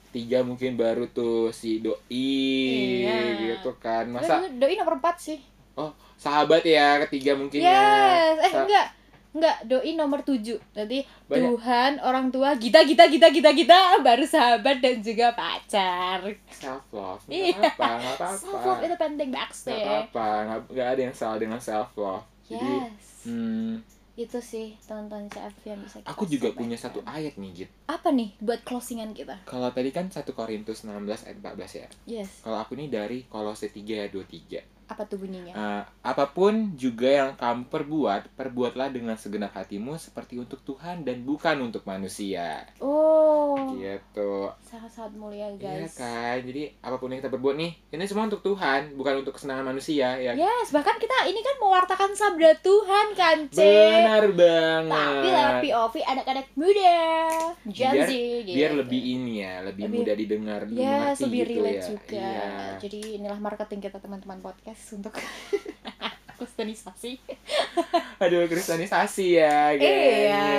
tiga 0.10 0.46
mungkin 0.46 0.78
baru 0.78 1.10
tuh 1.10 1.50
si 1.50 1.82
doi 1.82 1.98
Iya. 3.04 3.18
gitu 3.58 3.74
kan 3.78 4.06
masa 4.08 4.46
Doi- 4.48 4.78
nomor 4.78 4.96
4 4.96 5.18
sih. 5.18 5.40
sahabat 6.14 6.64
ya 6.64 7.04
ketiga 7.04 7.36
mungkin 7.36 7.60
Yes. 7.60 7.68
ya 7.68 8.48
Eh 8.48 8.52
enggak. 8.56 8.88
Enggak, 9.34 9.58
doi 9.64 9.92
nomor 9.94 10.22
7. 10.22 10.38
Nanti 10.72 11.02
Banyak. 11.26 11.42
Tuhan, 11.50 11.92
orang 12.00 12.30
tua, 12.30 12.54
kita 12.54 12.82
kita 12.82 13.06
kita 13.08 13.28
kita 13.28 13.50
kita 13.52 13.78
baru 14.00 14.22
sahabat 14.24 14.78
dan 14.78 14.98
juga 15.00 15.34
pacar. 15.34 16.22
self 16.48 16.86
love 16.90 17.22
Iya. 17.26 17.58
apa 17.58 17.90
apa 17.98 18.28
Self 18.32 18.62
love 18.62 18.80
itu 18.80 18.94
penting 18.96 19.28
nggak 19.28 19.42
backstage. 19.44 19.90
apa 20.08 20.26
nggak 20.44 20.60
nggak 20.70 20.88
ada 20.88 21.02
yang 21.04 21.14
salah 21.14 21.38
dengan 21.38 21.58
self 21.58 21.90
love 21.96 22.22
jadi 22.44 22.62
Yes. 22.86 23.26
hmm, 23.26 23.82
Itu 24.14 24.38
sih 24.38 24.78
teman-teman 24.80 25.26
CF 25.26 25.56
yang 25.66 25.82
bisa 25.82 25.98
kita 25.98 26.08
aku 26.08 26.24
juga 26.24 26.54
punya 26.54 26.78
satu 26.78 27.02
ayat 27.02 27.34
nih 27.34 27.50
Git 27.56 27.70
Apa 27.88 28.10
nih 28.10 28.38
buat 28.38 28.62
closingan 28.62 29.10
kita? 29.12 29.42
kalau 29.44 29.68
tadi 29.68 29.90
kan 29.90 30.06
1 30.06 30.22
Korintus 30.30 30.86
16 30.86 30.94
ayat 31.26 31.38
14 31.40 31.74
ya 31.76 31.88
Yes. 32.06 32.30
kalau 32.40 32.60
aku 32.60 32.76
nih 32.76 32.88
dari 32.88 33.26
Kolose 33.26 33.66
3 33.68 33.82
ayat 33.98 34.14
23 34.14 34.62
Apa 34.86 35.04
tuh 35.04 35.18
bunyinya? 35.18 35.54
Eh, 35.54 35.84
apa 36.04 36.26
pun 36.28 36.54
juga 36.74 37.08
yang 37.08 37.32
kamu 37.34 37.68
perbuat, 37.68 38.34
perbuatlah 38.34 38.90
dengan 38.90 39.16
segenap 39.16 39.54
hatimu 39.54 39.96
seperti 39.96 40.38
untuk 40.38 40.60
Tuhan 40.62 41.02
dan 41.02 41.22
bukan 41.22 41.60
untuk 41.62 41.84
manusia. 41.84 42.68
Oh. 42.78 43.56
Gitu. 43.74 44.50
Sangat-sangat 44.62 45.14
mulia, 45.14 45.48
Iya 45.50 45.86
guys. 45.86 45.96
kan? 45.96 46.40
Jadi 46.40 46.76
apa 46.80 46.96
pun 46.96 47.10
yang 47.10 47.20
kita 47.20 47.30
perbuat 47.30 47.56
nih, 47.56 47.72
ini 47.90 48.04
semua 48.04 48.26
untuk 48.26 48.42
Tuhan, 48.42 48.94
bukan 48.94 49.14
untuk 49.20 49.34
kesenangan 49.34 49.66
manusia 49.66 50.16
ya. 50.16 50.32
Yes, 50.34 50.70
bahkan 50.70 50.96
kita 50.96 51.26
ini 51.26 51.40
kan 51.40 51.56
mewartakan 51.58 52.12
sabda 52.12 52.52
Tuhan 52.60 53.08
kan, 53.14 53.38
Cek. 53.48 53.64
Benar 53.64 54.26
banget. 54.30 54.92
Tapi 54.94 55.28
lewat 55.30 55.56
POV 55.62 55.94
anak-anak 56.02 56.46
muda, 56.54 56.98
Gen 57.66 57.94
Biar- 57.94 58.08
Z 58.08 58.14
gitu. 58.44 58.56
Biar 58.56 58.72
lebih 58.74 59.02
ini 59.02 59.34
ya, 59.40 59.56
lebih, 59.62 59.84
Lebih- 59.86 60.00
mudah 60.00 60.16
didengar, 60.16 60.62
dimengerti 60.66 61.22
lebih 61.24 61.40
gitu 61.40 61.52
relate 61.54 61.74
ya. 61.74 61.86
juga. 61.88 62.22
Iya. 62.24 62.52
Jadi 62.80 63.00
inilah 63.16 63.40
marketing 63.40 63.80
kita 63.82 63.98
teman-teman 63.98 64.40
podcast 64.40 64.73
untuk 64.92 65.14
kristenisasi. 66.34 67.12
Aduh, 68.20 68.46
kristenisasi 68.46 69.28
ya, 69.34 69.72
Iya. 69.72 69.80
gengnya. 69.80 70.52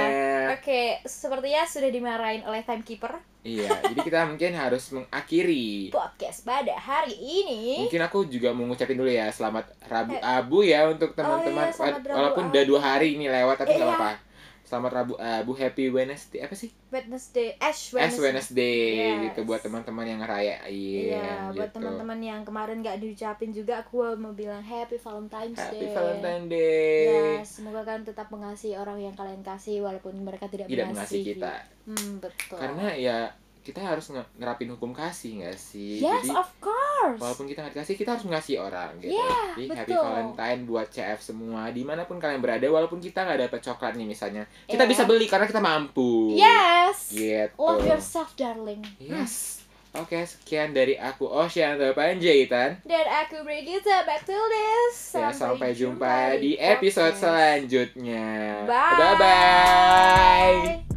Oke, 0.54 0.82
sepertinya 1.04 1.62
sudah 1.64 1.88
dimarahin 1.88 2.42
oleh 2.42 2.62
timekeeper 2.62 3.20
Iya, 3.44 3.68
jadi 3.84 4.00
kita 4.00 4.24
mungkin 4.24 4.56
harus 4.56 4.88
mengakhiri 4.88 5.92
podcast 5.92 6.40
pada 6.42 6.72
hari 6.72 7.12
ini. 7.12 7.84
Mungkin 7.84 8.00
aku 8.00 8.24
juga 8.24 8.56
mau 8.56 8.64
ngucapin 8.64 8.96
dulu 8.96 9.04
ya 9.06 9.28
selamat 9.28 9.68
Rabu 9.84 10.16
Eh. 10.16 10.20
Abu 10.24 10.58
ya 10.64 10.88
untuk 10.88 11.12
teman-teman. 11.12 11.68
iya, 11.68 11.76
selamat 11.76 12.00
Rabu 12.02 12.16
Walaupun 12.16 12.44
udah 12.48 12.62
dua 12.64 12.80
hari 12.80 13.12
ini 13.12 13.28
lewat 13.28 13.60
tapi 13.60 13.76
nggak 13.76 13.84
Iya. 13.84 13.92
apa-apa. 13.92 14.23
Selamat 14.64 14.90
Rabu 14.94 15.14
Abu 15.14 15.52
Happy 15.52 15.86
Wednesday 15.86 16.40
apa 16.40 16.52
sih 16.52 16.72
Wednesday 16.88 17.52
Ash 17.56 17.92
Ash 17.92 18.16
Wednesday, 18.16 18.24
Wednesday 18.24 18.80
Yes. 18.96 19.20
gitu 19.26 19.40
buat 19.44 19.60
teman-teman 19.60 20.04
yang 20.04 20.20
ngerayain 20.20 20.64
Iya, 20.66 21.52
buat 21.52 21.68
gitu. 21.68 21.76
teman-teman 21.78 22.18
yang 22.18 22.40
kemarin 22.42 22.80
nggak 22.80 22.96
diucapin 22.96 23.52
juga 23.52 23.84
aku 23.84 24.16
mau 24.16 24.32
bilang 24.32 24.60
Happy 24.60 24.96
Valentine's 24.96 25.60
Happy 25.60 25.84
Day. 25.84 25.92
Valentine 25.92 26.44
Day 26.48 27.04
Ya, 27.04 27.44
semoga 27.44 27.84
kalian 27.84 28.04
tetap 28.04 28.32
mengasihi 28.32 28.74
orang 28.74 28.98
yang 28.98 29.12
kalian 29.12 29.44
kasih 29.44 29.84
walaupun 29.84 30.16
mereka 30.18 30.48
tidak, 30.48 30.66
tidak 30.66 30.88
mengasihi 30.88 31.36
kita 31.36 31.54
Hmm, 31.84 32.16
betul. 32.16 32.56
karena 32.56 32.86
ya 32.96 33.16
kita 33.64 33.80
harus 33.80 34.06
nge- 34.06 34.28
nerapin 34.36 34.68
hukum 34.68 34.92
kasih 34.92 35.40
nggak 35.40 35.56
sih 35.56 35.98
Yes, 35.98 36.20
jadi 36.20 36.36
of 36.36 36.48
course. 36.58 37.16
walaupun 37.16 37.48
kita 37.48 37.64
nggak 37.64 37.72
dikasih 37.74 37.96
kita 37.96 38.10
harus 38.12 38.24
mengasihi 38.24 38.58
orang 38.58 38.92
gitu 38.98 39.16
Yeah, 39.16 39.56
jadi 39.56 39.64
happy 39.74 39.88
betul. 39.90 40.04
Valentine 40.04 40.60
buat 40.62 40.86
CF 40.86 41.20
semua 41.22 41.62
di 41.68 41.80
mana 41.80 42.04
pun 42.04 42.16
kalian 42.16 42.38
berada 42.38 42.66
walaupun 42.66 42.98
kita 42.98 43.24
nggak 43.24 43.48
dapat 43.48 43.60
coklat 43.62 43.92
nih 43.94 44.04
misalnya 44.06 44.44
kita 44.64 44.78
Yeah. 44.78 44.90
bisa 44.90 45.02
beli 45.02 45.24
karena 45.24 45.44
kita 45.44 45.58
mampu 45.58 46.32
Yes. 46.34 47.08
gitu 47.10 47.56
Love 47.56 47.82
yourself, 47.82 48.30
darling. 48.34 48.84
yes 48.98 49.64
oke 49.92 50.18
sekian 50.20 50.70
dari 50.70 50.94
aku 50.94 51.24
Ocean 51.24 51.78
Panjaitan 51.90 52.82
Dan 52.82 53.06
aku 53.06 53.40
Brigitte 53.42 53.86
back 54.04 54.22
to 54.22 54.34
this. 54.34 55.14
ya 55.14 55.30
sampai 55.30 55.70
jumpa 55.70 56.34
di 56.36 56.52
podcast. 56.52 56.68
episode 56.74 57.14
selanjutnya 57.16 58.26
Bye. 58.64 58.92
bye, 58.92 59.14
-bye. 59.16 60.93